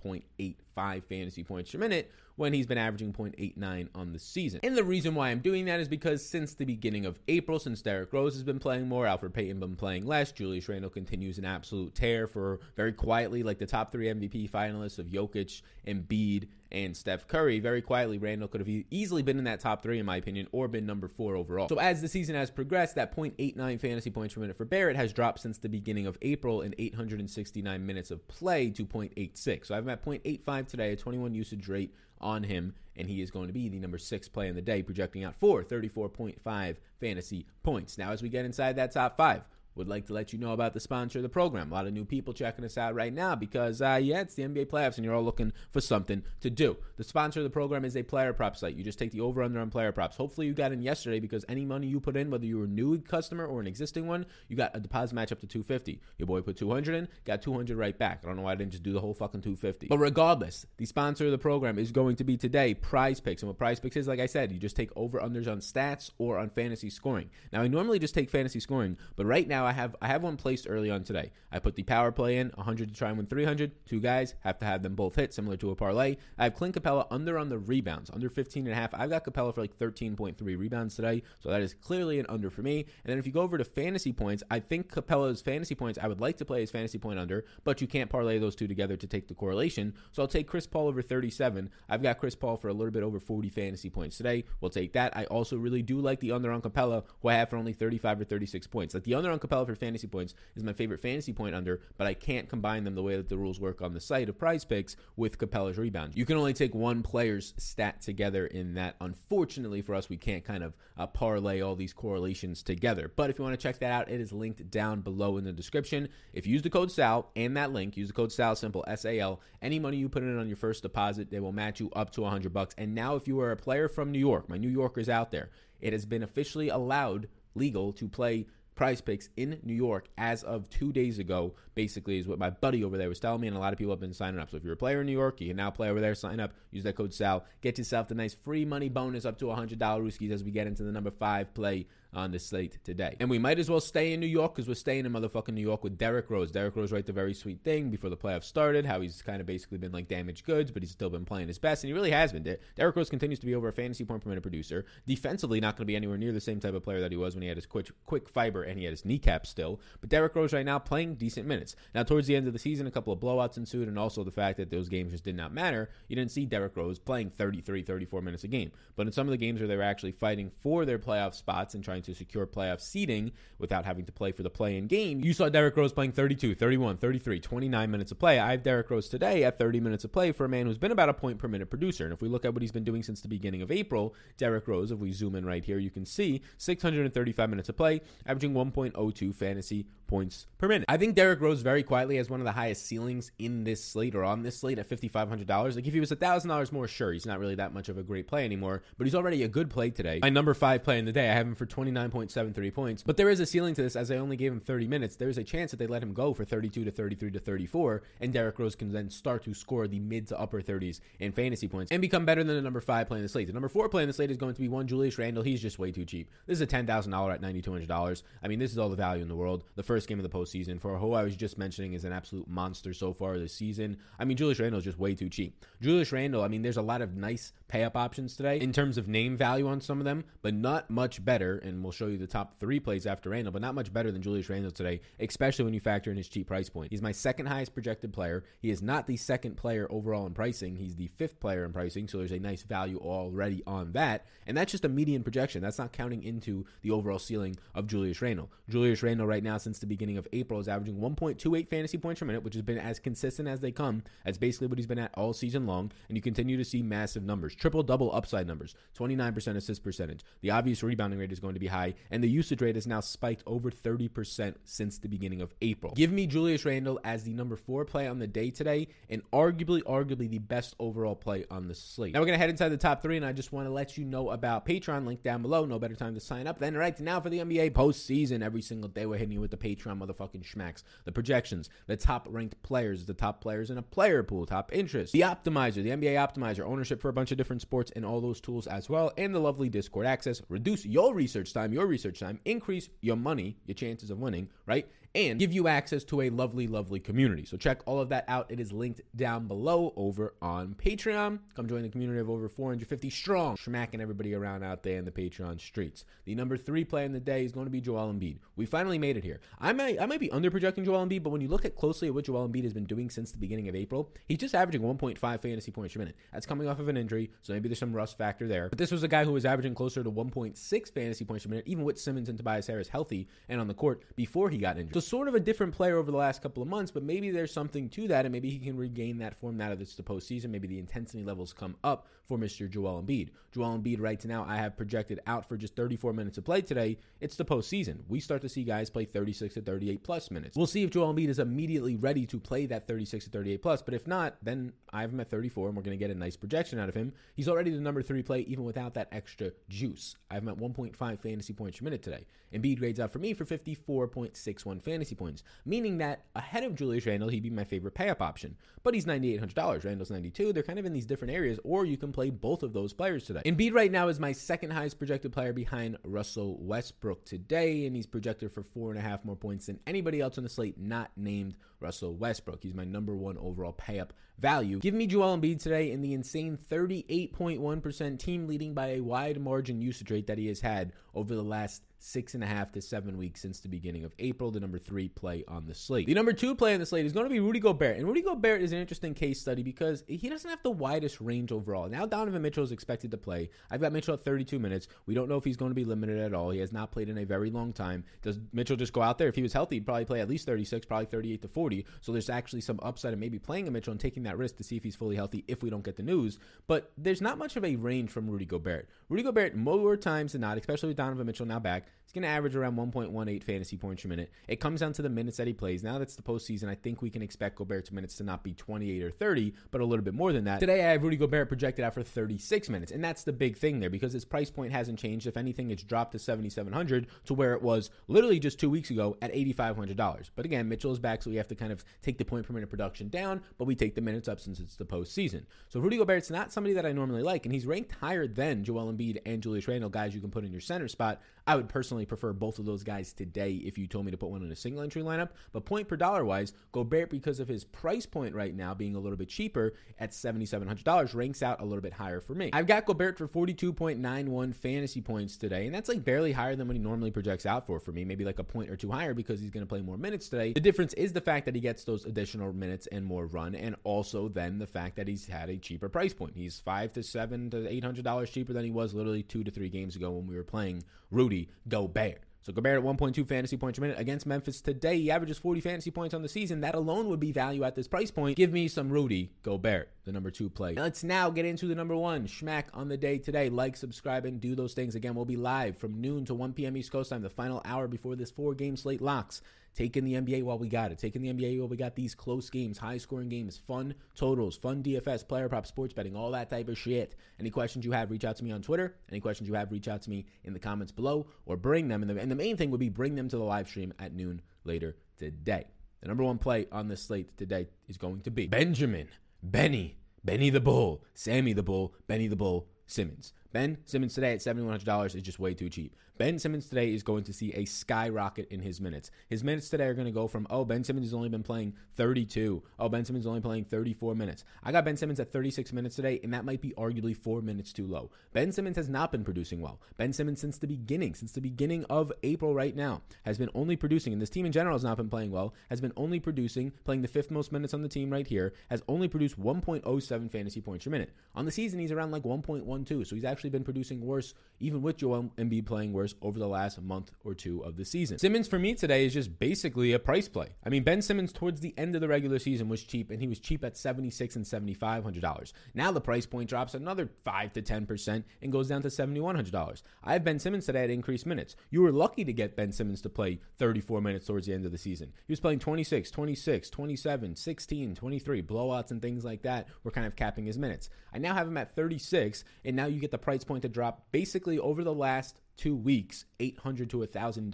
0.85 0.76 1.04
fantasy 1.04 1.42
points 1.42 1.72
per 1.72 1.78
minute 1.78 2.10
when 2.36 2.52
he's 2.52 2.66
been 2.66 2.78
averaging 2.78 3.12
0.89 3.12 3.88
on 3.94 4.12
the 4.12 4.18
season. 4.18 4.60
And 4.62 4.76
the 4.76 4.84
reason 4.84 5.14
why 5.14 5.30
I'm 5.30 5.38
doing 5.38 5.66
that 5.66 5.80
is 5.80 5.88
because 5.88 6.24
since 6.24 6.54
the 6.54 6.64
beginning 6.64 7.06
of 7.06 7.18
April, 7.28 7.58
since 7.58 7.80
Derrick 7.82 8.12
Rose 8.12 8.34
has 8.34 8.42
been 8.42 8.58
playing 8.58 8.88
more, 8.88 9.06
Elfrid 9.06 9.32
Payton 9.32 9.60
been 9.60 9.76
playing 9.76 10.06
less, 10.06 10.32
Julius 10.32 10.68
Randle 10.68 10.90
continues 10.90 11.38
an 11.38 11.44
absolute 11.44 11.94
tear 11.94 12.26
for 12.26 12.60
very 12.76 12.92
quietly 12.92 13.42
like 13.42 13.58
the 13.58 13.66
top 13.66 13.92
three 13.92 14.06
MVP 14.06 14.50
finalists 14.50 14.98
of 14.98 15.06
Jokic, 15.06 15.62
Embiid, 15.86 16.48
and 16.72 16.96
Steph 16.96 17.28
Curry. 17.28 17.60
Very 17.60 17.80
quietly, 17.80 18.18
Randle 18.18 18.48
could 18.48 18.60
have 18.60 18.84
easily 18.90 19.22
been 19.22 19.38
in 19.38 19.44
that 19.44 19.60
top 19.60 19.82
three, 19.82 20.00
in 20.00 20.06
my 20.06 20.16
opinion, 20.16 20.48
or 20.50 20.66
been 20.66 20.84
number 20.84 21.06
four 21.06 21.36
overall. 21.36 21.68
So 21.68 21.78
as 21.78 22.02
the 22.02 22.08
season 22.08 22.34
has 22.34 22.50
progressed, 22.50 22.96
that 22.96 23.16
0.89 23.16 23.80
fantasy 23.80 24.10
points 24.10 24.34
per 24.34 24.40
minute 24.40 24.56
for 24.56 24.64
Barrett 24.64 24.96
has 24.96 25.12
dropped 25.12 25.40
since 25.40 25.58
the 25.58 25.68
beginning 25.68 26.06
of 26.06 26.18
April 26.22 26.62
in 26.62 26.74
869 26.76 27.86
minutes 27.86 28.10
of 28.10 28.26
play 28.26 28.70
to 28.70 28.84
0.86. 28.84 29.66
So 29.66 29.74
I'm 29.76 29.88
at 29.88 30.04
0.85 30.04 30.63
5 30.64 30.70
today, 30.70 30.92
a 30.92 30.96
21 30.96 31.34
usage 31.34 31.68
rate 31.68 31.94
on 32.20 32.42
him, 32.42 32.74
and 32.96 33.08
he 33.08 33.20
is 33.20 33.30
going 33.30 33.48
to 33.48 33.52
be 33.52 33.68
the 33.68 33.78
number 33.78 33.98
six 33.98 34.28
play 34.28 34.48
in 34.48 34.54
the 34.54 34.62
day, 34.62 34.82
projecting 34.82 35.24
out 35.24 35.34
for 35.34 35.62
34.5 35.62 36.76
fantasy 37.00 37.46
points. 37.62 37.98
Now, 37.98 38.12
as 38.12 38.22
we 38.22 38.28
get 38.28 38.44
inside 38.44 38.76
that 38.76 38.92
top 38.92 39.16
five, 39.16 39.42
would 39.74 39.88
like 39.88 40.06
to 40.06 40.12
let 40.12 40.32
you 40.32 40.38
know 40.38 40.52
about 40.52 40.74
the 40.74 40.80
sponsor 40.80 41.18
of 41.18 41.22
the 41.22 41.28
program. 41.28 41.70
A 41.70 41.74
lot 41.74 41.86
of 41.86 41.92
new 41.92 42.04
people 42.04 42.32
checking 42.32 42.64
us 42.64 42.78
out 42.78 42.94
right 42.94 43.12
now 43.12 43.34
because, 43.34 43.82
uh, 43.82 43.98
yeah, 44.00 44.20
it's 44.20 44.34
the 44.34 44.44
NBA 44.44 44.66
playoffs 44.66 44.96
and 44.96 45.04
you're 45.04 45.14
all 45.14 45.24
looking 45.24 45.52
for 45.70 45.80
something 45.80 46.22
to 46.40 46.50
do. 46.50 46.76
The 46.96 47.04
sponsor 47.04 47.40
of 47.40 47.44
the 47.44 47.50
program 47.50 47.84
is 47.84 47.96
a 47.96 48.02
player 48.02 48.32
prop 48.32 48.56
site. 48.56 48.76
You 48.76 48.84
just 48.84 48.98
take 48.98 49.12
the 49.12 49.20
over 49.20 49.42
under 49.42 49.60
on 49.60 49.70
player 49.70 49.92
props. 49.92 50.16
Hopefully, 50.16 50.46
you 50.46 50.54
got 50.54 50.72
in 50.72 50.82
yesterday 50.82 51.20
because 51.20 51.44
any 51.48 51.64
money 51.64 51.86
you 51.86 52.00
put 52.00 52.16
in, 52.16 52.30
whether 52.30 52.46
you 52.46 52.58
were 52.58 52.64
a 52.64 52.68
new 52.68 53.00
customer 53.00 53.46
or 53.46 53.60
an 53.60 53.66
existing 53.66 54.06
one, 54.06 54.26
you 54.48 54.56
got 54.56 54.74
a 54.74 54.80
deposit 54.80 55.14
match 55.14 55.32
up 55.32 55.40
to 55.40 55.46
250. 55.46 56.00
Your 56.18 56.26
boy 56.26 56.40
put 56.40 56.56
200 56.56 56.94
in, 56.94 57.08
got 57.24 57.42
200 57.42 57.76
right 57.76 57.98
back. 57.98 58.20
I 58.24 58.28
don't 58.28 58.36
know 58.36 58.42
why 58.42 58.52
I 58.52 58.56
didn't 58.56 58.72
just 58.72 58.82
do 58.82 58.92
the 58.92 59.00
whole 59.00 59.14
fucking 59.14 59.42
250. 59.42 59.88
But 59.88 59.98
regardless, 59.98 60.66
the 60.76 60.86
sponsor 60.86 61.26
of 61.26 61.32
the 61.32 61.38
program 61.38 61.78
is 61.78 61.90
going 61.90 62.16
to 62.16 62.24
be 62.24 62.36
today 62.36 62.74
Prize 62.74 63.20
Picks. 63.20 63.42
And 63.42 63.48
what 63.48 63.58
Prize 63.58 63.80
Picks 63.80 63.96
is, 63.96 64.08
like 64.08 64.20
I 64.20 64.26
said, 64.26 64.52
you 64.52 64.58
just 64.58 64.76
take 64.76 64.90
over 64.96 65.18
unders 65.18 65.50
on 65.50 65.58
stats 65.58 66.10
or 66.18 66.38
on 66.38 66.50
fantasy 66.50 66.90
scoring. 66.90 67.30
Now, 67.52 67.62
I 67.62 67.68
normally 67.68 67.98
just 67.98 68.14
take 68.14 68.30
fantasy 68.30 68.60
scoring, 68.60 68.96
but 69.16 69.26
right 69.26 69.46
now 69.46 69.63
I 69.64 69.72
have 69.72 69.96
I 70.00 70.06
have 70.08 70.22
one 70.22 70.36
placed 70.36 70.66
early 70.68 70.90
on 70.90 71.04
today. 71.04 71.30
I 71.52 71.58
put 71.58 71.76
the 71.76 71.82
power 71.82 72.10
play 72.12 72.38
in, 72.38 72.50
100 72.54 72.88
to 72.88 72.94
try 72.94 73.08
and 73.08 73.16
win 73.16 73.26
300. 73.26 73.72
Two 73.86 74.00
guys 74.00 74.34
have 74.40 74.58
to 74.58 74.64
have 74.64 74.82
them 74.82 74.94
both 74.94 75.14
hit, 75.14 75.32
similar 75.32 75.56
to 75.58 75.70
a 75.70 75.76
parlay. 75.76 76.16
I 76.38 76.44
have 76.44 76.54
Clint 76.54 76.74
Capela 76.74 77.06
under 77.10 77.38
on 77.38 77.48
the 77.48 77.58
rebounds, 77.58 78.10
under 78.10 78.28
15 78.28 78.66
and 78.66 78.72
a 78.72 78.76
half. 78.76 78.94
I've 78.94 79.10
got 79.10 79.24
Capela 79.24 79.54
for 79.54 79.60
like 79.60 79.78
13.3 79.78 80.36
rebounds 80.58 80.96
today, 80.96 81.22
so 81.40 81.50
that 81.50 81.62
is 81.62 81.74
clearly 81.74 82.18
an 82.18 82.26
under 82.28 82.50
for 82.50 82.62
me. 82.62 82.80
And 82.80 83.10
then 83.10 83.18
if 83.18 83.26
you 83.26 83.32
go 83.32 83.42
over 83.42 83.58
to 83.58 83.64
fantasy 83.64 84.12
points, 84.12 84.42
I 84.50 84.60
think 84.60 84.92
Capela's 84.92 85.42
fantasy 85.42 85.74
points, 85.74 85.98
I 86.02 86.08
would 86.08 86.20
like 86.20 86.36
to 86.38 86.44
play 86.44 86.60
his 86.60 86.70
fantasy 86.70 86.98
point 86.98 87.18
under, 87.18 87.44
but 87.62 87.80
you 87.80 87.86
can't 87.86 88.10
parlay 88.10 88.38
those 88.38 88.56
two 88.56 88.66
together 88.66 88.96
to 88.96 89.06
take 89.06 89.28
the 89.28 89.34
correlation. 89.34 89.94
So 90.12 90.22
I'll 90.22 90.28
take 90.28 90.48
Chris 90.48 90.66
Paul 90.66 90.88
over 90.88 91.02
37. 91.02 91.70
I've 91.88 92.02
got 92.02 92.18
Chris 92.18 92.34
Paul 92.34 92.56
for 92.56 92.68
a 92.68 92.74
little 92.74 92.92
bit 92.92 93.02
over 93.02 93.20
40 93.20 93.48
fantasy 93.48 93.90
points 93.90 94.16
today. 94.16 94.44
We'll 94.60 94.70
take 94.70 94.92
that. 94.94 95.16
I 95.16 95.24
also 95.26 95.56
really 95.56 95.82
do 95.82 96.00
like 96.00 96.20
the 96.20 96.32
under 96.32 96.50
on 96.50 96.62
Capela, 96.62 97.04
who 97.22 97.28
I 97.28 97.34
have 97.34 97.50
for 97.50 97.56
only 97.56 97.72
35 97.72 98.20
or 98.20 98.24
36 98.24 98.66
points. 98.66 98.94
Like 98.94 99.04
the 99.04 99.14
under 99.14 99.30
on 99.30 99.38
Capela 99.54 99.66
for 99.66 99.74
fantasy 99.74 100.06
points 100.06 100.34
is 100.56 100.64
my 100.64 100.72
favorite 100.72 101.00
fantasy 101.00 101.32
point 101.32 101.54
under, 101.54 101.80
but 101.96 102.06
I 102.06 102.14
can't 102.14 102.48
combine 102.48 102.84
them 102.84 102.94
the 102.94 103.02
way 103.02 103.16
that 103.16 103.28
the 103.28 103.38
rules 103.38 103.60
work 103.60 103.82
on 103.82 103.94
the 103.94 104.00
site 104.00 104.28
of 104.28 104.38
prize 104.38 104.64
picks 104.64 104.96
with 105.16 105.38
Capela's 105.38 105.78
rebound. 105.78 106.16
You 106.16 106.26
can 106.26 106.36
only 106.36 106.52
take 106.52 106.74
one 106.74 107.02
player's 107.02 107.54
stat 107.56 108.02
together 108.02 108.46
in 108.46 108.74
that. 108.74 108.96
Unfortunately 109.00 109.82
for 109.82 109.94
us, 109.94 110.08
we 110.08 110.16
can't 110.16 110.44
kind 110.44 110.64
of 110.64 110.76
uh, 110.96 111.06
parlay 111.06 111.60
all 111.60 111.76
these 111.76 111.92
correlations 111.92 112.62
together. 112.62 113.10
But 113.14 113.30
if 113.30 113.38
you 113.38 113.44
want 113.44 113.58
to 113.58 113.62
check 113.62 113.78
that 113.78 113.92
out, 113.92 114.10
it 114.10 114.20
is 114.20 114.32
linked 114.32 114.70
down 114.70 115.00
below 115.00 115.36
in 115.36 115.44
the 115.44 115.52
description. 115.52 116.08
If 116.32 116.46
you 116.46 116.52
use 116.52 116.62
the 116.62 116.70
code 116.70 116.90
SAL 116.90 117.30
and 117.36 117.56
that 117.56 117.72
link, 117.72 117.96
use 117.96 118.08
the 118.08 118.14
code 118.14 118.32
SAL 118.32 118.56
simple 118.56 118.84
S 118.86 119.04
A 119.04 119.18
L. 119.18 119.40
Any 119.62 119.78
money 119.78 119.96
you 119.96 120.08
put 120.08 120.22
in 120.22 120.38
on 120.38 120.48
your 120.48 120.56
first 120.56 120.82
deposit, 120.82 121.30
they 121.30 121.40
will 121.40 121.52
match 121.52 121.80
you 121.80 121.90
up 121.94 122.10
to 122.12 122.22
100 122.22 122.52
bucks. 122.52 122.74
And 122.78 122.94
now, 122.94 123.16
if 123.16 123.28
you 123.28 123.40
are 123.40 123.52
a 123.52 123.56
player 123.56 123.88
from 123.88 124.10
New 124.10 124.18
York, 124.18 124.48
my 124.48 124.58
New 124.58 124.68
Yorkers 124.68 125.08
out 125.08 125.30
there, 125.30 125.50
it 125.80 125.92
has 125.92 126.06
been 126.06 126.22
officially 126.22 126.68
allowed 126.68 127.28
legal 127.54 127.92
to 127.92 128.08
play 128.08 128.46
prize 128.74 129.00
picks 129.00 129.28
in 129.36 129.58
New 129.62 129.74
York 129.74 130.08
as 130.18 130.42
of 130.42 130.68
two 130.68 130.92
days 130.92 131.18
ago, 131.18 131.54
basically, 131.74 132.18
is 132.18 132.26
what 132.26 132.38
my 132.38 132.50
buddy 132.50 132.84
over 132.84 132.98
there 132.98 133.08
was 133.08 133.20
telling 133.20 133.40
me, 133.40 133.48
and 133.48 133.56
a 133.56 133.60
lot 133.60 133.72
of 133.72 133.78
people 133.78 133.92
have 133.92 134.00
been 134.00 134.12
signing 134.12 134.40
up. 134.40 134.50
So 134.50 134.56
if 134.56 134.64
you're 134.64 134.74
a 134.74 134.76
player 134.76 135.00
in 135.00 135.06
New 135.06 135.12
York, 135.12 135.40
you 135.40 135.48
can 135.48 135.56
now 135.56 135.70
play 135.70 135.88
over 135.88 136.00
there, 136.00 136.14
sign 136.14 136.40
up, 136.40 136.52
use 136.70 136.84
that 136.84 136.96
code 136.96 137.14
SAL, 137.14 137.44
get 137.60 137.78
yourself 137.78 138.08
the 138.08 138.14
nice 138.14 138.34
free 138.34 138.64
money 138.64 138.88
bonus 138.88 139.24
up 139.24 139.38
to 139.38 139.50
a 139.50 139.56
$100 139.56 139.78
Rooskies 139.78 140.32
as 140.32 140.42
we 140.42 140.50
get 140.50 140.66
into 140.66 140.82
the 140.82 140.92
number 140.92 141.10
five 141.10 141.52
play 141.54 141.86
on 142.14 142.30
the 142.30 142.38
slate 142.38 142.78
today. 142.84 143.16
And 143.20 143.28
we 143.28 143.38
might 143.38 143.58
as 143.58 143.70
well 143.70 143.80
stay 143.80 144.12
in 144.12 144.20
New 144.20 144.26
York 144.26 144.54
because 144.54 144.68
we're 144.68 144.74
staying 144.74 145.06
in 145.06 145.12
motherfucking 145.12 145.54
New 145.54 145.60
York 145.60 145.84
with 145.84 145.98
Derrick 145.98 146.30
Rose. 146.30 146.50
Derrick 146.50 146.76
Rose 146.76 146.92
wrote 146.92 147.06
the 147.06 147.12
very 147.12 147.34
sweet 147.34 147.62
thing 147.62 147.90
before 147.90 148.10
the 148.10 148.16
playoffs 148.16 148.44
started, 148.44 148.86
how 148.86 149.00
he's 149.00 149.22
kind 149.22 149.40
of 149.40 149.46
basically 149.46 149.78
been 149.78 149.92
like 149.92 150.08
damaged 150.08 150.44
goods, 150.44 150.70
but 150.70 150.82
he's 150.82 150.90
still 150.90 151.10
been 151.10 151.24
playing 151.24 151.48
his 151.48 151.58
best, 151.58 151.84
and 151.84 151.88
he 151.88 151.94
really 151.94 152.10
has 152.10 152.32
been. 152.32 152.44
Derrick 152.76 152.96
Rose 152.96 153.10
continues 153.10 153.38
to 153.40 153.46
be 153.46 153.54
over 153.54 153.68
a 153.68 153.72
fantasy 153.72 154.04
point 154.04 154.22
per 154.22 154.28
minute 154.28 154.42
producer. 154.42 154.84
Defensively, 155.06 155.60
not 155.60 155.76
going 155.76 155.82
to 155.82 155.86
be 155.86 155.96
anywhere 155.96 156.18
near 156.18 156.32
the 156.32 156.40
same 156.40 156.60
type 156.60 156.74
of 156.74 156.82
player 156.82 157.00
that 157.00 157.10
he 157.10 157.16
was 157.16 157.34
when 157.34 157.42
he 157.42 157.48
had 157.48 157.56
his 157.56 157.66
quick, 157.66 157.90
quick 158.06 158.28
fiber 158.28 158.62
and 158.62 158.78
he 158.78 158.84
had 158.84 158.92
his 158.92 159.04
kneecap 159.04 159.46
still. 159.46 159.80
But 160.00 160.10
Derrick 160.10 160.34
Rose 160.34 160.52
right 160.52 160.66
now 160.66 160.78
playing 160.78 161.16
decent 161.16 161.46
minutes. 161.46 161.76
Now, 161.94 162.02
towards 162.02 162.26
the 162.26 162.36
end 162.36 162.46
of 162.46 162.52
the 162.52 162.58
season, 162.58 162.86
a 162.86 162.90
couple 162.90 163.12
of 163.12 163.20
blowouts 163.20 163.56
ensued, 163.56 163.88
and 163.88 163.98
also 163.98 164.24
the 164.24 164.30
fact 164.30 164.58
that 164.58 164.70
those 164.70 164.88
games 164.88 165.12
just 165.12 165.24
did 165.24 165.36
not 165.36 165.52
matter. 165.52 165.90
You 166.08 166.16
didn't 166.16 166.30
see 166.30 166.46
Derrick 166.46 166.76
Rose 166.76 166.98
playing 166.98 167.30
33, 167.30 167.82
34 167.82 168.22
minutes 168.22 168.44
a 168.44 168.48
game. 168.48 168.72
But 168.96 169.06
in 169.06 169.12
some 169.12 169.26
of 169.26 169.32
the 169.32 169.36
games 169.38 169.60
where 169.60 169.68
they 169.68 169.76
were 169.76 169.82
actually 169.82 170.12
fighting 170.12 170.50
for 170.60 170.84
their 170.84 170.98
playoff 170.98 171.34
spots 171.34 171.74
and 171.74 171.82
trying 171.82 172.02
to 172.04 172.14
secure 172.14 172.46
playoff 172.46 172.80
seeding 172.80 173.32
without 173.58 173.84
having 173.84 174.04
to 174.06 174.12
play 174.12 174.32
for 174.32 174.42
the 174.42 174.50
play 174.50 174.76
in 174.76 174.86
game. 174.86 175.20
You 175.20 175.32
saw 175.32 175.48
Derrick 175.48 175.76
Rose 175.76 175.92
playing 175.92 176.12
32, 176.12 176.54
31, 176.54 176.98
33, 176.98 177.40
29 177.40 177.90
minutes 177.90 178.12
of 178.12 178.18
play. 178.18 178.38
I 178.38 178.52
have 178.52 178.62
Derrick 178.62 178.90
Rose 178.90 179.08
today 179.08 179.44
at 179.44 179.58
30 179.58 179.80
minutes 179.80 180.04
of 180.04 180.12
play 180.12 180.32
for 180.32 180.44
a 180.44 180.48
man 180.48 180.66
who's 180.66 180.78
been 180.78 180.92
about 180.92 181.08
a 181.08 181.14
point 181.14 181.38
per 181.38 181.48
minute 181.48 181.70
producer. 181.70 182.04
And 182.04 182.12
if 182.12 182.22
we 182.22 182.28
look 182.28 182.44
at 182.44 182.52
what 182.52 182.62
he's 182.62 182.72
been 182.72 182.84
doing 182.84 183.02
since 183.02 183.20
the 183.20 183.28
beginning 183.28 183.62
of 183.62 183.70
April, 183.70 184.14
Derrick 184.36 184.68
Rose, 184.68 184.90
if 184.90 184.98
we 184.98 185.12
zoom 185.12 185.34
in 185.34 185.44
right 185.44 185.64
here, 185.64 185.78
you 185.78 185.90
can 185.90 186.06
see 186.06 186.42
635 186.58 187.50
minutes 187.50 187.68
of 187.68 187.76
play, 187.76 188.00
averaging 188.26 188.54
1.02 188.54 189.34
fantasy 189.34 189.86
points 190.14 190.46
per 190.58 190.68
minute. 190.68 190.84
I 190.88 190.96
think 190.96 191.16
Derrick 191.16 191.40
Rose 191.40 191.60
very 191.60 191.82
quietly 191.82 192.18
has 192.18 192.30
one 192.30 192.38
of 192.38 192.44
the 192.44 192.52
highest 192.52 192.86
ceilings 192.86 193.32
in 193.36 193.64
this 193.64 193.84
slate 193.84 194.14
or 194.14 194.22
on 194.22 194.44
this 194.44 194.56
slate 194.56 194.78
at 194.78 194.88
$5,500. 194.88 195.74
Like 195.74 195.88
if 195.88 195.92
he 195.92 195.98
was 195.98 196.12
$1,000 196.12 196.70
more, 196.70 196.86
sure, 196.86 197.12
he's 197.12 197.26
not 197.26 197.40
really 197.40 197.56
that 197.56 197.74
much 197.74 197.88
of 197.88 197.98
a 197.98 198.02
great 198.04 198.28
play 198.28 198.44
anymore, 198.44 198.84
but 198.96 199.08
he's 199.08 199.14
already 199.16 199.42
a 199.42 199.48
good 199.48 199.70
play 199.70 199.90
today. 199.90 200.20
My 200.22 200.30
number 200.30 200.54
five 200.54 200.84
play 200.84 201.00
in 201.00 201.04
the 201.04 201.10
day, 201.10 201.28
I 201.28 201.34
have 201.34 201.48
him 201.48 201.56
for 201.56 201.66
29.73 201.66 202.72
points, 202.72 203.02
but 203.02 203.16
there 203.16 203.28
is 203.28 203.40
a 203.40 203.46
ceiling 203.46 203.74
to 203.74 203.82
this 203.82 203.96
as 203.96 204.08
I 204.12 204.16
only 204.16 204.36
gave 204.36 204.52
him 204.52 204.60
30 204.60 204.86
minutes. 204.86 205.16
There's 205.16 205.36
a 205.36 205.42
chance 205.42 205.72
that 205.72 205.78
they 205.78 205.88
let 205.88 206.00
him 206.00 206.14
go 206.14 206.32
for 206.32 206.44
32 206.44 206.84
to 206.84 206.92
33 206.92 207.32
to 207.32 207.40
34, 207.40 208.02
and 208.20 208.32
Derrick 208.32 208.60
Rose 208.60 208.76
can 208.76 208.92
then 208.92 209.10
start 209.10 209.42
to 209.46 209.54
score 209.54 209.88
the 209.88 209.98
mid 209.98 210.28
to 210.28 210.38
upper 210.38 210.62
30s 210.62 211.00
in 211.18 211.32
fantasy 211.32 211.66
points 211.66 211.90
and 211.90 212.00
become 212.00 212.24
better 212.24 212.44
than 212.44 212.54
the 212.54 212.62
number 212.62 212.80
five 212.80 213.08
play 213.08 213.18
in 213.18 213.24
the 213.24 213.28
slate. 213.28 213.48
The 213.48 213.52
number 213.52 213.68
four 213.68 213.88
play 213.88 214.04
in 214.04 214.08
the 214.08 214.12
slate 214.12 214.30
is 214.30 214.36
going 214.36 214.54
to 214.54 214.60
be 214.60 214.68
one 214.68 214.86
Julius 214.86 215.18
Randle. 215.18 215.42
He's 215.42 215.60
just 215.60 215.80
way 215.80 215.90
too 215.90 216.04
cheap. 216.04 216.30
This 216.46 216.58
is 216.58 216.62
a 216.62 216.68
$10,000 216.68 216.86
at 217.34 217.42
$9,200. 217.42 218.22
I 218.42 218.48
mean, 218.48 218.60
this 218.60 218.70
is 218.70 218.78
all 218.78 218.88
the 218.88 218.96
value 218.96 219.20
in 219.20 219.28
the 219.28 219.34
world. 219.34 219.64
The 219.74 219.82
first 220.04 220.08
game 220.10 220.22
of 220.22 220.30
the 220.30 220.38
postseason 220.38 220.78
for 220.78 220.98
who 220.98 221.14
I 221.14 221.22
was 221.22 221.34
just 221.34 221.56
mentioning 221.56 221.94
is 221.94 222.04
an 222.04 222.12
absolute 222.12 222.46
monster 222.46 222.92
so 222.92 223.14
far 223.14 223.38
this 223.38 223.54
season. 223.54 223.96
I 224.18 224.26
mean, 224.26 224.36
Julius 224.36 224.60
Randle 224.60 224.76
is 224.76 224.84
just 224.84 224.98
way 224.98 225.14
too 225.14 225.30
cheap. 225.30 225.64
Julius 225.80 226.12
Randle, 226.12 226.42
I 226.42 226.48
mean, 226.48 226.60
there's 226.60 226.76
a 226.76 226.82
lot 226.82 227.00
of 227.00 227.16
nice 227.16 227.54
pay 227.68 227.84
up 227.84 227.96
options 227.96 228.36
today 228.36 228.60
in 228.60 228.70
terms 228.70 228.98
of 228.98 229.08
name 229.08 229.34
value 229.34 229.66
on 229.66 229.80
some 229.80 230.00
of 230.00 230.04
them, 230.04 230.22
but 230.42 230.52
not 230.52 230.90
much 230.90 231.24
better. 231.24 231.56
And 231.56 231.82
we'll 231.82 231.90
show 231.90 232.08
you 232.08 232.18
the 232.18 232.26
top 232.26 232.60
three 232.60 232.80
plays 232.80 233.06
after 233.06 233.30
Randle, 233.30 233.50
but 233.50 233.62
not 233.62 233.74
much 233.74 233.94
better 233.94 234.12
than 234.12 234.20
Julius 234.20 234.50
Randle 234.50 234.70
today, 234.70 235.00
especially 235.20 235.64
when 235.64 235.72
you 235.72 235.80
factor 235.80 236.10
in 236.10 236.18
his 236.18 236.28
cheap 236.28 236.48
price 236.48 236.68
point. 236.68 236.90
He's 236.90 237.00
my 237.00 237.12
second 237.12 237.46
highest 237.46 237.72
projected 237.72 238.12
player. 238.12 238.44
He 238.60 238.70
is 238.70 238.82
not 238.82 239.06
the 239.06 239.16
second 239.16 239.56
player 239.56 239.86
overall 239.88 240.26
in 240.26 240.34
pricing. 240.34 240.76
He's 240.76 240.96
the 240.96 241.08
fifth 241.16 241.40
player 241.40 241.64
in 241.64 241.72
pricing, 241.72 242.08
so 242.08 242.18
there's 242.18 242.30
a 242.30 242.38
nice 242.38 242.62
value 242.62 242.98
already 242.98 243.62
on 243.66 243.92
that. 243.92 244.26
And 244.46 244.54
that's 244.54 244.72
just 244.72 244.84
a 244.84 244.90
median 244.90 245.22
projection. 245.22 245.62
That's 245.62 245.78
not 245.78 245.92
counting 245.92 246.22
into 246.22 246.66
the 246.82 246.90
overall 246.90 247.18
ceiling 247.18 247.56
of 247.74 247.86
Julius 247.86 248.20
Randle. 248.20 248.52
Julius 248.68 249.02
Randle 249.02 249.26
right 249.26 249.42
now 249.42 249.56
since 249.56 249.78
the 249.84 249.94
beginning 249.94 250.18
of 250.18 250.26
April 250.32 250.58
is 250.58 250.68
averaging 250.68 250.98
1.28 250.98 251.68
fantasy 251.68 251.98
points 251.98 252.20
per 252.20 252.26
minute, 252.26 252.42
which 252.42 252.54
has 252.54 252.62
been 252.62 252.78
as 252.78 252.98
consistent 252.98 253.48
as 253.48 253.60
they 253.60 253.70
come. 253.70 254.02
That's 254.24 254.38
basically 254.38 254.68
what 254.68 254.78
he's 254.78 254.86
been 254.86 254.98
at 254.98 255.12
all 255.14 255.32
season 255.32 255.66
long, 255.66 255.92
and 256.08 256.16
you 256.16 256.22
continue 256.22 256.56
to 256.56 256.64
see 256.64 256.82
massive 256.82 257.22
numbers. 257.22 257.54
Triple 257.54 257.82
double 257.82 258.14
upside 258.14 258.46
numbers, 258.46 258.74
29% 258.98 259.56
assist 259.56 259.82
percentage. 259.82 260.24
The 260.40 260.50
obvious 260.50 260.82
rebounding 260.82 261.18
rate 261.18 261.32
is 261.32 261.40
going 261.40 261.54
to 261.54 261.60
be 261.60 261.66
high, 261.66 261.94
and 262.10 262.22
the 262.22 262.28
usage 262.28 262.62
rate 262.62 262.76
has 262.76 262.86
now 262.86 263.00
spiked 263.00 263.42
over 263.46 263.70
30% 263.70 264.54
since 264.64 264.98
the 264.98 265.08
beginning 265.08 265.42
of 265.42 265.54
April. 265.60 265.92
Give 265.94 266.12
me 266.12 266.26
Julius 266.26 266.64
Randle 266.64 266.98
as 267.04 267.24
the 267.24 267.32
number 267.32 267.56
four 267.56 267.84
play 267.84 268.08
on 268.08 268.18
the 268.18 268.26
day 268.26 268.50
today, 268.50 268.88
and 269.10 269.22
arguably, 269.32 269.82
arguably 269.82 270.28
the 270.28 270.38
best 270.38 270.74
overall 270.78 271.14
play 271.14 271.44
on 271.50 271.68
the 271.68 271.74
slate. 271.74 272.14
Now 272.14 272.20
we're 272.20 272.26
gonna 272.26 272.38
head 272.38 272.50
inside 272.50 272.70
the 272.70 272.76
top 272.76 273.02
three, 273.02 273.16
and 273.16 273.26
I 273.26 273.32
just 273.32 273.52
want 273.52 273.66
to 273.66 273.72
let 273.72 273.98
you 273.98 274.04
know 274.04 274.30
about 274.30 274.66
Patreon. 274.66 275.06
Link 275.06 275.22
down 275.22 275.42
below. 275.42 275.64
No 275.64 275.78
better 275.78 275.94
time 275.94 276.14
to 276.14 276.20
sign 276.20 276.46
up 276.46 276.58
than 276.58 276.76
right 276.76 276.98
now 277.00 277.20
for 277.20 277.30
the 277.30 277.38
NBA 277.38 277.72
postseason. 277.72 278.42
Every 278.42 278.62
single 278.62 278.88
day 278.88 279.06
we're 279.06 279.18
hitting 279.18 279.32
you 279.32 279.40
with 279.40 279.50
the 279.50 279.56
Patreon 279.74 279.98
motherfucking 279.98 280.44
schmacks, 280.44 280.82
the 281.04 281.12
projections, 281.12 281.70
the 281.86 281.96
top 281.96 282.26
ranked 282.30 282.62
players, 282.62 283.06
the 283.06 283.14
top 283.14 283.40
players 283.40 283.70
in 283.70 283.78
a 283.78 283.82
player 283.82 284.22
pool, 284.22 284.46
top 284.46 284.72
interest, 284.72 285.12
the 285.12 285.20
optimizer, 285.20 285.82
the 285.82 285.90
NBA 285.90 286.14
optimizer, 286.14 286.64
ownership 286.64 287.00
for 287.00 287.08
a 287.08 287.12
bunch 287.12 287.32
of 287.32 287.38
different 287.38 287.62
sports, 287.62 287.90
and 287.94 288.04
all 288.04 288.20
those 288.20 288.40
tools 288.40 288.66
as 288.66 288.88
well, 288.88 289.12
and 289.16 289.34
the 289.34 289.38
lovely 289.38 289.68
Discord 289.68 290.06
access. 290.06 290.42
Reduce 290.48 290.84
your 290.84 291.14
research 291.14 291.52
time, 291.52 291.72
your 291.72 291.86
research 291.86 292.20
time, 292.20 292.40
increase 292.44 292.88
your 293.00 293.16
money, 293.16 293.56
your 293.66 293.74
chances 293.74 294.10
of 294.10 294.18
winning, 294.18 294.48
right? 294.66 294.86
And 295.14 295.38
give 295.38 295.52
you 295.52 295.68
access 295.68 296.02
to 296.04 296.22
a 296.22 296.30
lovely, 296.30 296.66
lovely 296.66 296.98
community. 296.98 297.44
So 297.44 297.56
check 297.56 297.80
all 297.86 298.00
of 298.00 298.08
that 298.08 298.24
out. 298.26 298.50
It 298.50 298.58
is 298.58 298.72
linked 298.72 299.00
down 299.14 299.46
below 299.46 299.92
over 299.96 300.34
on 300.42 300.74
Patreon. 300.74 301.38
Come 301.54 301.68
join 301.68 301.82
the 301.82 301.88
community 301.88 302.18
of 302.18 302.28
over 302.28 302.48
450 302.48 303.10
strong, 303.10 303.56
smacking 303.56 304.00
everybody 304.00 304.34
around 304.34 304.64
out 304.64 304.82
there 304.82 304.98
in 304.98 305.04
the 305.04 305.10
Patreon 305.10 305.60
streets. 305.60 306.04
The 306.24 306.34
number 306.34 306.56
three 306.56 306.84
play 306.84 307.04
in 307.04 307.12
the 307.12 307.20
day 307.20 307.44
is 307.44 307.52
going 307.52 307.66
to 307.66 307.70
be 307.70 307.80
Joel 307.80 308.12
Embiid. 308.12 308.38
We 308.56 308.66
finally 308.66 308.98
made 308.98 309.16
it 309.16 309.22
here. 309.22 309.40
I 309.60 309.72
might, 309.72 310.00
I 310.00 310.06
might 310.06 310.20
be 310.20 310.28
underprojecting 310.28 310.84
Joel 310.84 311.06
Embiid, 311.06 311.22
but 311.22 311.30
when 311.30 311.40
you 311.40 311.48
look 311.48 311.64
at 311.64 311.76
closely 311.76 312.08
at 312.08 312.14
what 312.14 312.24
Joel 312.24 312.48
Embiid 312.48 312.64
has 312.64 312.72
been 312.72 312.84
doing 312.84 313.08
since 313.08 313.30
the 313.30 313.38
beginning 313.38 313.68
of 313.68 313.76
April, 313.76 314.10
he's 314.26 314.38
just 314.38 314.54
averaging 314.54 314.82
1.5 314.82 315.18
fantasy 315.40 315.70
points 315.70 315.94
per 315.94 316.00
minute. 316.00 316.16
That's 316.32 316.46
coming 316.46 316.68
off 316.68 316.80
of 316.80 316.88
an 316.88 316.96
injury, 316.96 317.30
so 317.42 317.52
maybe 317.52 317.68
there's 317.68 317.78
some 317.78 317.92
rust 317.92 318.18
factor 318.18 318.48
there. 318.48 318.68
But 318.68 318.78
this 318.78 318.90
was 318.90 319.04
a 319.04 319.08
guy 319.08 319.24
who 319.24 319.32
was 319.32 319.44
averaging 319.44 319.74
closer 319.76 320.02
to 320.02 320.10
1.6 320.10 320.92
fantasy 320.92 321.24
points 321.24 321.44
per 321.44 321.50
minute, 321.50 321.68
even 321.68 321.84
with 321.84 322.00
Simmons 322.00 322.28
and 322.28 322.36
Tobias 322.36 322.66
Harris 322.66 322.88
healthy 322.88 323.28
and 323.48 323.60
on 323.60 323.68
the 323.68 323.74
court 323.74 324.02
before 324.16 324.50
he 324.50 324.58
got 324.58 324.76
injured. 324.76 324.94
So 324.94 325.03
sort 325.06 325.28
of 325.28 325.34
a 325.34 325.40
different 325.40 325.74
player 325.74 325.96
over 325.96 326.10
the 326.10 326.16
last 326.16 326.42
couple 326.42 326.62
of 326.62 326.68
months, 326.68 326.90
but 326.90 327.02
maybe 327.02 327.30
there's 327.30 327.52
something 327.52 327.88
to 327.90 328.08
that, 328.08 328.24
and 328.24 328.32
maybe 328.32 328.50
he 328.50 328.58
can 328.58 328.76
regain 328.76 329.18
that 329.18 329.38
form 329.38 329.56
now 329.56 329.68
that 329.68 329.80
it's 329.80 329.94
the 329.94 330.02
postseason. 330.02 330.50
Maybe 330.50 330.68
the 330.68 330.78
intensity 330.78 331.22
levels 331.22 331.52
come 331.52 331.76
up 331.84 332.08
for 332.26 332.38
Mr. 332.38 332.68
Joel 332.68 333.02
Embiid. 333.02 333.30
Joel 333.52 333.78
Embiid, 333.78 334.00
right 334.00 334.24
now, 334.24 334.44
I 334.48 334.56
have 334.56 334.76
projected 334.76 335.20
out 335.26 335.46
for 335.48 335.56
just 335.56 335.76
34 335.76 336.12
minutes 336.12 336.38
of 336.38 336.44
play 336.44 336.62
today. 336.62 336.98
It's 337.20 337.36
the 337.36 337.44
postseason. 337.44 337.98
We 338.08 338.20
start 338.20 338.42
to 338.42 338.48
see 338.48 338.64
guys 338.64 338.90
play 338.90 339.04
36 339.04 339.54
to 339.54 339.60
38 339.60 340.02
plus 340.02 340.30
minutes. 340.30 340.56
We'll 340.56 340.66
see 340.66 340.82
if 340.82 340.90
Joel 340.90 341.14
Embiid 341.14 341.28
is 341.28 341.38
immediately 341.38 341.96
ready 341.96 342.26
to 342.26 342.38
play 342.38 342.66
that 342.66 342.88
36 342.88 343.26
to 343.26 343.30
38 343.30 343.62
plus, 343.62 343.82
but 343.82 343.94
if 343.94 344.06
not, 344.06 344.36
then 344.42 344.72
I 344.92 345.02
have 345.02 345.12
him 345.12 345.20
at 345.20 345.30
34, 345.30 345.68
and 345.68 345.76
we're 345.76 345.82
going 345.82 345.98
to 345.98 346.02
get 346.02 346.14
a 346.14 346.18
nice 346.18 346.36
projection 346.36 346.78
out 346.78 346.88
of 346.88 346.94
him. 346.94 347.12
He's 347.34 347.48
already 347.48 347.70
the 347.70 347.80
number 347.80 348.02
three 348.02 348.22
play, 348.22 348.40
even 348.40 348.64
without 348.64 348.94
that 348.94 349.08
extra 349.12 349.52
juice. 349.68 350.16
I 350.30 350.34
have 350.34 350.42
him 350.42 350.48
at 350.48 350.56
1.5 350.56 351.20
fantasy 351.20 351.52
points 351.52 351.78
per 351.78 351.84
minute 351.84 352.02
today. 352.02 352.26
Embiid 352.54 352.78
grades 352.78 353.00
out 353.00 353.10
for 353.12 353.18
me 353.18 353.34
for 353.34 353.44
54.61 353.44 354.80
fantasy 354.80 354.93
points, 355.16 355.42
meaning 355.64 355.98
that 355.98 356.26
ahead 356.36 356.62
of 356.64 356.74
Julius 356.74 357.06
Randle, 357.06 357.28
he'd 357.28 357.42
be 357.42 357.50
my 357.50 357.64
favorite 357.64 357.94
pay 357.94 358.08
up 358.08 358.22
option. 358.22 358.56
But 358.82 358.94
he's 358.94 359.06
$9,800. 359.06 359.84
Randle's 359.84 360.10
92. 360.10 360.52
They're 360.52 360.62
kind 360.62 360.78
of 360.78 360.84
in 360.84 360.92
these 360.92 361.06
different 361.06 361.34
areas, 361.34 361.58
or 361.64 361.84
you 361.84 361.96
can 361.96 362.12
play 362.12 362.30
both 362.30 362.62
of 362.62 362.72
those 362.72 362.92
players 362.92 363.24
today. 363.24 363.42
Embiid 363.44 363.72
right 363.72 363.90
now 363.90 364.08
is 364.08 364.20
my 364.20 364.32
second 364.32 364.70
highest 364.70 364.98
projected 364.98 365.32
player 365.32 365.52
behind 365.52 365.96
Russell 366.04 366.58
Westbrook 366.60 367.24
today, 367.24 367.86
and 367.86 367.96
he's 367.96 368.06
projected 368.06 368.52
for 368.52 368.62
four 368.62 368.90
and 368.90 368.98
a 368.98 369.02
half 369.02 369.24
more 369.24 369.36
points 369.36 369.66
than 369.66 369.80
anybody 369.86 370.20
else 370.20 370.38
on 370.38 370.44
the 370.44 370.50
slate 370.50 370.78
not 370.78 371.10
named 371.16 371.56
Russell 371.80 372.14
Westbrook. 372.14 372.62
He's 372.62 372.74
my 372.74 372.84
number 372.84 373.16
one 373.16 373.38
overall 373.38 373.72
pay 373.72 373.98
up 374.00 374.12
value. 374.38 374.78
Give 374.78 374.94
me 374.94 375.06
Joel 375.06 375.38
Embiid 375.38 375.62
today 375.62 375.90
in 375.90 376.00
the 376.00 376.12
insane 376.12 376.58
38.1% 376.70 378.18
team 378.18 378.46
leading 378.46 378.74
by 378.74 378.94
a 378.94 379.00
wide 379.00 379.40
margin 379.40 379.80
usage 379.80 380.10
rate 380.10 380.26
that 380.26 380.38
he 380.38 380.48
has 380.48 380.60
had 380.60 380.92
over 381.14 381.34
the 381.34 381.42
last 381.42 381.82
six 382.04 382.34
and 382.34 382.44
a 382.44 382.46
half 382.46 382.70
to 382.70 382.82
seven 382.82 383.16
weeks 383.16 383.40
since 383.40 383.60
the 383.60 383.68
beginning 383.68 384.04
of 384.04 384.14
April, 384.18 384.50
the 384.50 384.60
number 384.60 384.78
three 384.78 385.08
play 385.08 385.42
on 385.48 385.66
the 385.66 385.74
slate. 385.74 386.06
The 386.06 386.12
number 386.12 386.34
two 386.34 386.54
play 386.54 386.74
on 386.74 386.80
the 386.80 386.84
slate 386.84 387.06
is 387.06 387.12
going 387.12 387.24
to 387.24 387.30
be 387.30 387.40
Rudy 387.40 387.60
Gobert. 387.60 387.96
And 387.96 388.06
Rudy 388.06 388.20
Gobert 388.20 388.60
is 388.60 388.72
an 388.72 388.78
interesting 388.78 389.14
case 389.14 389.40
study 389.40 389.62
because 389.62 390.04
he 390.06 390.28
doesn't 390.28 390.48
have 390.48 390.62
the 390.62 390.70
widest 390.70 391.20
range 391.20 391.50
overall. 391.50 391.88
Now 391.88 392.04
Donovan 392.04 392.42
Mitchell 392.42 392.62
is 392.62 392.72
expected 392.72 393.10
to 393.12 393.16
play. 393.16 393.48
I've 393.70 393.80
got 393.80 393.92
Mitchell 393.92 394.14
at 394.14 394.22
32 394.22 394.58
minutes. 394.58 394.88
We 395.06 395.14
don't 395.14 395.30
know 395.30 395.38
if 395.38 395.44
he's 395.44 395.56
going 395.56 395.70
to 395.70 395.74
be 395.74 395.84
limited 395.84 396.18
at 396.18 396.34
all. 396.34 396.50
He 396.50 396.58
has 396.58 396.72
not 396.72 396.92
played 396.92 397.08
in 397.08 397.16
a 397.18 397.24
very 397.24 397.50
long 397.50 397.72
time. 397.72 398.04
Does 398.20 398.38
Mitchell 398.52 398.76
just 398.76 398.92
go 398.92 399.00
out 399.00 399.16
there? 399.16 399.28
If 399.28 399.36
he 399.36 399.42
was 399.42 399.54
healthy, 399.54 399.76
he'd 399.76 399.86
probably 399.86 400.04
play 400.04 400.20
at 400.20 400.28
least 400.28 400.44
36, 400.44 400.84
probably 400.84 401.06
38 401.06 401.40
to 401.40 401.48
40. 401.48 401.86
So 402.02 402.12
there's 402.12 402.28
actually 402.28 402.60
some 402.60 402.80
upside 402.82 403.14
of 403.14 403.18
maybe 403.18 403.38
playing 403.38 403.66
a 403.66 403.70
Mitchell 403.70 403.92
and 403.92 404.00
taking 404.00 404.23
that 404.24 404.38
risk 404.38 404.56
to 404.56 404.64
see 404.64 404.76
if 404.76 404.84
he's 404.84 404.96
fully 404.96 405.16
healthy 405.16 405.44
if 405.48 405.62
we 405.62 405.70
don't 405.70 405.84
get 405.84 405.96
the 405.96 406.02
news. 406.02 406.38
But 406.66 406.92
there's 406.96 407.20
not 407.20 407.38
much 407.38 407.56
of 407.56 407.64
a 407.64 407.76
range 407.76 408.10
from 408.10 408.28
Rudy 408.28 408.44
Gobert. 408.44 408.88
Rudy 409.08 409.22
Gobert, 409.22 409.54
more 409.54 409.96
times 409.96 410.32
than 410.32 410.40
not, 410.40 410.58
especially 410.58 410.88
with 410.88 410.96
Donovan 410.96 411.26
Mitchell 411.26 411.46
now 411.46 411.58
back, 411.58 411.86
he's 412.04 412.12
going 412.12 412.22
to 412.22 412.28
average 412.28 412.56
around 412.56 412.76
1.18 412.76 413.42
fantasy 413.42 413.76
points 413.76 414.02
per 414.02 414.08
minute. 414.08 414.30
It 414.48 414.56
comes 414.56 414.80
down 414.80 414.92
to 414.94 415.02
the 415.02 415.08
minutes 415.08 415.36
that 415.36 415.46
he 415.46 415.52
plays. 415.52 415.82
Now 415.82 415.98
that's 415.98 416.16
the 416.16 416.22
postseason, 416.22 416.68
I 416.68 416.74
think 416.74 417.02
we 417.02 417.10
can 417.10 417.22
expect 417.22 417.56
Gobert's 417.56 417.92
minutes 417.92 418.16
to 418.16 418.24
not 418.24 418.42
be 418.42 418.54
28 418.54 419.02
or 419.02 419.10
30, 419.10 419.54
but 419.70 419.80
a 419.80 419.84
little 419.84 420.04
bit 420.04 420.14
more 420.14 420.32
than 420.32 420.44
that. 420.44 420.60
Today 420.60 420.84
I 420.84 420.92
have 420.92 421.02
Rudy 421.02 421.16
Gobert 421.16 421.48
projected 421.48 421.84
out 421.84 421.94
for 421.94 422.02
36 422.02 422.68
minutes, 422.68 422.92
and 422.92 423.04
that's 423.04 423.24
the 423.24 423.32
big 423.32 423.56
thing 423.56 423.80
there 423.80 423.90
because 423.90 424.12
his 424.12 424.24
price 424.24 424.50
point 424.50 424.72
hasn't 424.72 424.98
changed. 424.98 425.26
If 425.26 425.36
anything, 425.36 425.70
it's 425.70 425.82
dropped 425.82 426.12
to 426.12 426.18
7,700 426.18 427.06
to 427.26 427.34
where 427.34 427.54
it 427.54 427.62
was 427.62 427.90
literally 428.08 428.38
just 428.38 428.58
two 428.58 428.70
weeks 428.70 428.90
ago 428.90 429.16
at 429.20 429.32
$8,500. 429.32 430.30
But 430.34 430.44
again, 430.44 430.68
Mitchell 430.68 430.92
is 430.92 430.98
back, 430.98 431.22
so 431.22 431.30
we 431.30 431.36
have 431.36 431.48
to 431.48 431.54
kind 431.54 431.72
of 431.72 431.84
take 432.02 432.18
the 432.18 432.24
point 432.24 432.46
per 432.46 432.52
minute 432.52 432.70
production 432.70 433.08
down, 433.08 433.42
but 433.58 433.64
we 433.64 433.74
take 433.74 433.94
the 433.94 434.00
minutes 434.00 434.13
up 434.28 434.40
since 434.40 434.60
it's 434.60 434.76
the 434.76 434.84
postseason. 434.84 435.44
So 435.68 435.80
Rudy 435.80 435.96
Gobert's 435.96 436.30
not 436.30 436.52
somebody 436.52 436.74
that 436.74 436.86
I 436.86 436.92
normally 436.92 437.22
like, 437.22 437.46
and 437.46 437.54
he's 437.54 437.66
ranked 437.66 437.92
higher 437.92 438.26
than 438.26 438.64
Joel 438.64 438.92
Embiid 438.92 439.20
and 439.26 439.42
Julius 439.42 439.68
Randle, 439.68 439.90
guys 439.90 440.14
you 440.14 440.20
can 440.20 440.30
put 440.30 440.44
in 440.44 440.52
your 440.52 440.60
center 440.60 440.88
spot. 440.88 441.20
I 441.46 441.56
would 441.56 441.68
personally 441.68 442.06
prefer 442.06 442.32
both 442.32 442.58
of 442.58 442.64
those 442.64 442.82
guys 442.82 443.12
today 443.12 443.52
if 443.52 443.76
you 443.76 443.86
told 443.86 444.06
me 444.06 444.10
to 444.10 444.16
put 444.16 444.30
one 444.30 444.42
in 444.42 444.50
a 444.50 444.56
single 444.56 444.82
entry 444.82 445.02
lineup. 445.02 445.30
But 445.52 445.64
point 445.64 445.88
per 445.88 445.96
dollar 445.96 446.24
wise, 446.24 446.52
Gobert, 446.72 447.10
because 447.10 447.40
of 447.40 447.48
his 447.48 447.64
price 447.64 448.06
point 448.06 448.34
right 448.34 448.54
now 448.54 448.74
being 448.74 448.96
a 448.96 448.98
little 448.98 449.18
bit 449.18 449.28
cheaper 449.28 449.74
at 449.98 450.12
$7,700, 450.12 451.14
ranks 451.14 451.42
out 451.42 451.60
a 451.60 451.64
little 451.64 451.82
bit 451.82 451.92
higher 451.92 452.20
for 452.20 452.34
me. 452.34 452.50
I've 452.52 452.66
got 452.66 452.86
Gobert 452.86 453.18
for 453.18 453.28
42.91 453.28 454.54
fantasy 454.54 455.00
points 455.00 455.36
today, 455.36 455.66
and 455.66 455.74
that's 455.74 455.88
like 455.88 456.04
barely 456.04 456.32
higher 456.32 456.56
than 456.56 456.66
what 456.66 456.76
he 456.76 456.82
normally 456.82 457.10
projects 457.10 457.46
out 457.46 457.66
for 457.66 457.78
for 457.78 457.92
me, 457.92 458.04
maybe 458.04 458.24
like 458.24 458.38
a 458.38 458.44
point 458.44 458.70
or 458.70 458.76
two 458.76 458.90
higher 458.90 459.12
because 459.12 459.40
he's 459.40 459.50
going 459.50 459.64
to 459.64 459.68
play 459.68 459.82
more 459.82 459.98
minutes 459.98 460.28
today. 460.28 460.52
The 460.52 460.60
difference 460.60 460.94
is 460.94 461.12
the 461.12 461.20
fact 461.20 461.44
that 461.46 461.54
he 461.54 461.60
gets 461.60 461.84
those 461.84 462.04
additional 462.04 462.52
minutes 462.52 462.86
and 462.88 463.04
more 463.04 463.26
run, 463.26 463.54
and 463.54 463.76
also 463.84 464.03
then 464.12 464.58
the 464.58 464.66
fact 464.66 464.96
that 464.96 465.08
he's 465.08 465.26
had 465.26 465.48
a 465.48 465.56
cheaper 465.56 465.88
price 465.88 466.12
point. 466.12 466.34
He's 466.36 466.60
five 466.60 466.92
to 466.92 467.02
seven 467.02 467.50
to 467.50 467.68
eight 467.68 467.84
hundred 467.84 468.04
dollars 468.04 468.30
cheaper 468.30 468.52
than 468.52 468.64
he 468.64 468.70
was 468.70 468.94
literally 468.94 469.22
two 469.22 469.44
to 469.44 469.50
three 469.50 469.68
games 469.68 469.96
ago 469.96 470.10
when 470.10 470.26
we 470.26 470.36
were 470.36 470.44
playing 470.44 470.84
Rudy 471.10 471.48
Gobert. 471.68 472.20
So 472.44 472.52
Gobert 472.52 472.76
at 472.76 472.84
1.2 472.84 473.26
fantasy 473.26 473.56
points 473.56 473.78
per 473.78 473.86
minute 473.86 473.98
against 473.98 474.26
Memphis 474.26 474.60
today. 474.60 474.98
He 474.98 475.10
averages 475.10 475.38
40 475.38 475.62
fantasy 475.62 475.90
points 475.90 476.14
on 476.14 476.20
the 476.20 476.28
season. 476.28 476.60
That 476.60 476.74
alone 476.74 477.08
would 477.08 477.18
be 477.18 477.32
value 477.32 477.64
at 477.64 477.74
this 477.74 477.88
price 477.88 478.10
point. 478.10 478.36
Give 478.36 478.52
me 478.52 478.68
some 478.68 478.90
Rudy 478.90 479.32
Gobert, 479.42 479.88
the 480.04 480.12
number 480.12 480.30
two 480.30 480.50
play. 480.50 480.74
Let's 480.74 481.02
now 481.02 481.30
get 481.30 481.46
into 481.46 481.66
the 481.66 481.74
number 481.74 481.96
one 481.96 482.26
schmack 482.26 482.64
on 482.74 482.88
the 482.88 482.98
day 482.98 483.16
today. 483.16 483.48
Like, 483.48 483.78
subscribe, 483.78 484.26
and 484.26 484.42
do 484.42 484.54
those 484.54 484.74
things. 484.74 484.94
Again, 484.94 485.14
we'll 485.14 485.24
be 485.24 485.36
live 485.36 485.78
from 485.78 486.02
noon 486.02 486.26
to 486.26 486.34
1 486.34 486.52
p.m. 486.52 486.76
East 486.76 486.92
Coast 486.92 487.08
time, 487.08 487.22
the 487.22 487.30
final 487.30 487.62
hour 487.64 487.88
before 487.88 488.14
this 488.14 488.30
four 488.30 488.52
game 488.52 488.76
slate 488.76 489.00
locks 489.00 489.40
taking 489.74 490.04
the 490.04 490.14
NBA 490.14 490.42
while 490.42 490.58
we 490.58 490.68
got 490.68 490.92
it, 490.92 490.98
taking 490.98 491.22
the 491.22 491.32
NBA 491.32 491.58
while 491.58 491.68
we 491.68 491.76
got 491.76 491.94
these 491.94 492.14
close 492.14 492.48
games, 492.48 492.78
high 492.78 492.98
scoring 492.98 493.28
games, 493.28 493.56
fun 493.56 493.94
totals, 494.14 494.56
fun 494.56 494.82
DFS, 494.82 495.26
player 495.26 495.48
prop, 495.48 495.66
sports 495.66 495.92
betting, 495.92 496.16
all 496.16 496.30
that 496.30 496.50
type 496.50 496.68
of 496.68 496.78
shit. 496.78 497.16
Any 497.40 497.50
questions 497.50 497.84
you 497.84 497.92
have, 497.92 498.10
reach 498.10 498.24
out 498.24 498.36
to 498.36 498.44
me 498.44 498.52
on 498.52 498.62
Twitter. 498.62 498.96
Any 499.10 499.20
questions 499.20 499.48
you 499.48 499.54
have, 499.54 499.72
reach 499.72 499.88
out 499.88 500.02
to 500.02 500.10
me 500.10 500.26
in 500.44 500.52
the 500.52 500.58
comments 500.58 500.92
below 500.92 501.26
or 501.46 501.56
bring 501.56 501.88
them. 501.88 502.02
And 502.02 502.10
the, 502.10 502.20
and 502.20 502.30
the 502.30 502.36
main 502.36 502.56
thing 502.56 502.70
would 502.70 502.80
be 502.80 502.88
bring 502.88 503.14
them 503.14 503.28
to 503.28 503.36
the 503.36 503.44
live 503.44 503.68
stream 503.68 503.92
at 503.98 504.14
noon 504.14 504.40
later 504.64 504.96
today. 505.18 505.66
The 506.00 506.08
number 506.08 506.22
one 506.22 506.38
play 506.38 506.66
on 506.70 506.88
this 506.88 507.02
slate 507.02 507.36
today 507.36 507.68
is 507.88 507.96
going 507.96 508.20
to 508.22 508.30
be 508.30 508.46
Benjamin, 508.46 509.08
Benny, 509.42 509.96
Benny 510.22 510.50
the 510.50 510.60
Bull, 510.60 511.02
Sammy 511.14 511.52
the 511.52 511.62
Bull, 511.62 511.94
Benny 512.06 512.26
the 512.26 512.36
Bull, 512.36 512.68
Simmons. 512.86 513.32
Ben 513.54 513.78
Simmons 513.84 514.14
today 514.14 514.32
at 514.32 514.40
$7,100 514.40 515.14
is 515.14 515.22
just 515.22 515.38
way 515.38 515.54
too 515.54 515.68
cheap. 515.68 515.94
Ben 516.18 516.40
Simmons 516.40 516.68
today 516.68 516.92
is 516.92 517.04
going 517.04 517.22
to 517.22 517.32
see 517.32 517.52
a 517.54 517.64
skyrocket 517.64 518.48
in 518.50 518.60
his 518.60 518.80
minutes. 518.80 519.12
His 519.28 519.42
minutes 519.42 519.68
today 519.68 519.86
are 519.86 519.94
going 519.94 520.06
to 520.06 520.12
go 520.12 520.26
from, 520.28 520.46
oh, 520.50 520.64
Ben 520.64 520.84
Simmons 520.84 521.06
has 521.06 521.14
only 521.14 521.28
been 521.28 521.42
playing 521.44 521.72
32. 521.96 522.62
Oh, 522.78 522.88
Ben 522.88 523.04
Simmons 523.04 523.24
is 523.24 523.26
only 523.28 523.40
playing 523.40 523.64
34 523.64 524.16
minutes. 524.16 524.44
I 524.62 524.70
got 524.70 524.84
Ben 524.84 524.96
Simmons 524.96 525.18
at 525.18 525.32
36 525.32 525.72
minutes 525.72 525.94
today, 525.94 526.20
and 526.22 526.32
that 526.34 526.44
might 526.44 526.60
be 526.60 526.70
arguably 526.70 527.16
four 527.16 527.42
minutes 527.42 527.72
too 527.72 527.86
low. 527.86 528.10
Ben 528.32 528.50
Simmons 528.50 528.76
has 528.76 528.88
not 528.88 529.10
been 529.12 529.24
producing 529.24 529.60
well. 529.60 529.80
Ben 529.96 530.12
Simmons, 530.12 530.40
since 530.40 530.58
the 530.58 530.68
beginning, 530.68 531.14
since 531.14 531.30
the 531.32 531.40
beginning 531.40 531.84
of 531.90 532.12
April 532.22 532.54
right 532.54 532.74
now, 532.74 533.02
has 533.24 533.38
been 533.38 533.50
only 533.54 533.74
producing, 533.76 534.12
and 534.12 534.22
this 534.22 534.30
team 534.30 534.46
in 534.46 534.52
general 534.52 534.76
has 534.76 534.84
not 534.84 534.96
been 534.96 535.10
playing 535.10 535.32
well, 535.32 535.54
has 535.68 535.80
been 535.80 535.92
only 535.96 536.20
producing, 536.20 536.72
playing 536.84 537.02
the 537.02 537.08
fifth 537.08 537.30
most 537.30 537.50
minutes 537.50 537.74
on 537.74 537.82
the 537.82 537.88
team 537.88 538.10
right 538.10 538.26
here, 538.26 538.52
has 538.70 538.82
only 538.88 539.08
produced 539.08 539.40
1.07 539.40 540.30
fantasy 540.30 540.60
points 540.60 540.84
per 540.84 540.90
minute. 540.90 541.12
On 541.34 541.44
the 541.44 541.52
season, 541.52 541.80
he's 541.80 541.92
around 541.92 542.12
like 542.12 542.22
1.12, 542.22 543.06
so 543.06 543.16
he's 543.16 543.24
actually 543.24 543.43
been 543.50 543.64
producing 543.64 544.00
worse, 544.00 544.34
even 544.60 544.82
with 544.82 544.98
Joel 544.98 545.30
Embiid 545.38 545.66
playing 545.66 545.92
worse 545.92 546.14
over 546.22 546.38
the 546.38 546.48
last 546.48 546.80
month 546.80 547.10
or 547.24 547.34
two 547.34 547.62
of 547.62 547.76
the 547.76 547.84
season. 547.84 548.18
Simmons 548.18 548.48
for 548.48 548.58
me 548.58 548.74
today 548.74 549.04
is 549.04 549.12
just 549.12 549.38
basically 549.38 549.92
a 549.92 549.98
price 549.98 550.28
play. 550.28 550.48
I 550.64 550.68
mean, 550.68 550.82
Ben 550.84 551.02
Simmons 551.02 551.32
towards 551.32 551.60
the 551.60 551.74
end 551.76 551.94
of 551.94 552.00
the 552.00 552.08
regular 552.08 552.38
season 552.38 552.68
was 552.68 552.82
cheap, 552.82 553.10
and 553.10 553.20
he 553.20 553.28
was 553.28 553.38
cheap 553.38 553.64
at 553.64 553.76
76 553.76 554.36
and 554.36 554.46
7500 554.46 555.20
dollars. 555.20 555.52
Now 555.74 555.90
the 555.90 556.00
price 556.00 556.26
point 556.26 556.48
drops 556.48 556.74
another 556.74 557.08
five 557.24 557.52
to 557.54 557.62
10 557.62 557.86
percent 557.86 558.26
and 558.42 558.52
goes 558.52 558.68
down 558.68 558.82
to 558.82 558.90
7100 558.90 559.50
dollars. 559.50 559.82
I 560.02 560.12
have 560.12 560.24
Ben 560.24 560.38
Simmons 560.38 560.66
today 560.66 560.84
at 560.84 560.90
increased 560.90 561.26
minutes. 561.26 561.56
You 561.70 561.82
were 561.82 561.92
lucky 561.92 562.24
to 562.24 562.32
get 562.32 562.56
Ben 562.56 562.72
Simmons 562.72 563.02
to 563.02 563.08
play 563.08 563.40
34 563.58 564.00
minutes 564.00 564.26
towards 564.26 564.46
the 564.46 564.52
end 564.52 564.66
of 564.66 564.72
the 564.72 564.78
season. 564.78 565.12
He 565.26 565.32
was 565.32 565.40
playing 565.40 565.58
26, 565.58 566.10
26, 566.10 566.70
27, 566.70 567.36
16, 567.36 567.94
23 567.94 568.42
blowouts 568.42 568.90
and 568.90 569.00
things 569.02 569.24
like 569.24 569.42
that. 569.42 569.68
Were 569.82 569.90
kind 569.90 570.06
of 570.06 570.16
capping 570.16 570.46
his 570.46 570.58
minutes. 570.58 570.90
I 571.12 571.18
now 571.18 571.34
have 571.34 571.48
him 571.48 571.56
at 571.56 571.74
36, 571.74 572.44
and 572.64 572.76
now 572.76 572.86
you 572.86 573.00
get 573.00 573.10
the 573.10 573.18
price 573.18 573.33
point 573.42 573.62
to 573.62 573.68
drop 573.68 574.06
basically 574.12 574.58
over 574.58 574.84
the 574.84 574.94
last 574.94 575.40
two 575.56 575.74
weeks, 575.74 576.26
eight 576.38 576.58
hundred 576.58 576.90
to 576.90 577.02
thousand 577.06 577.50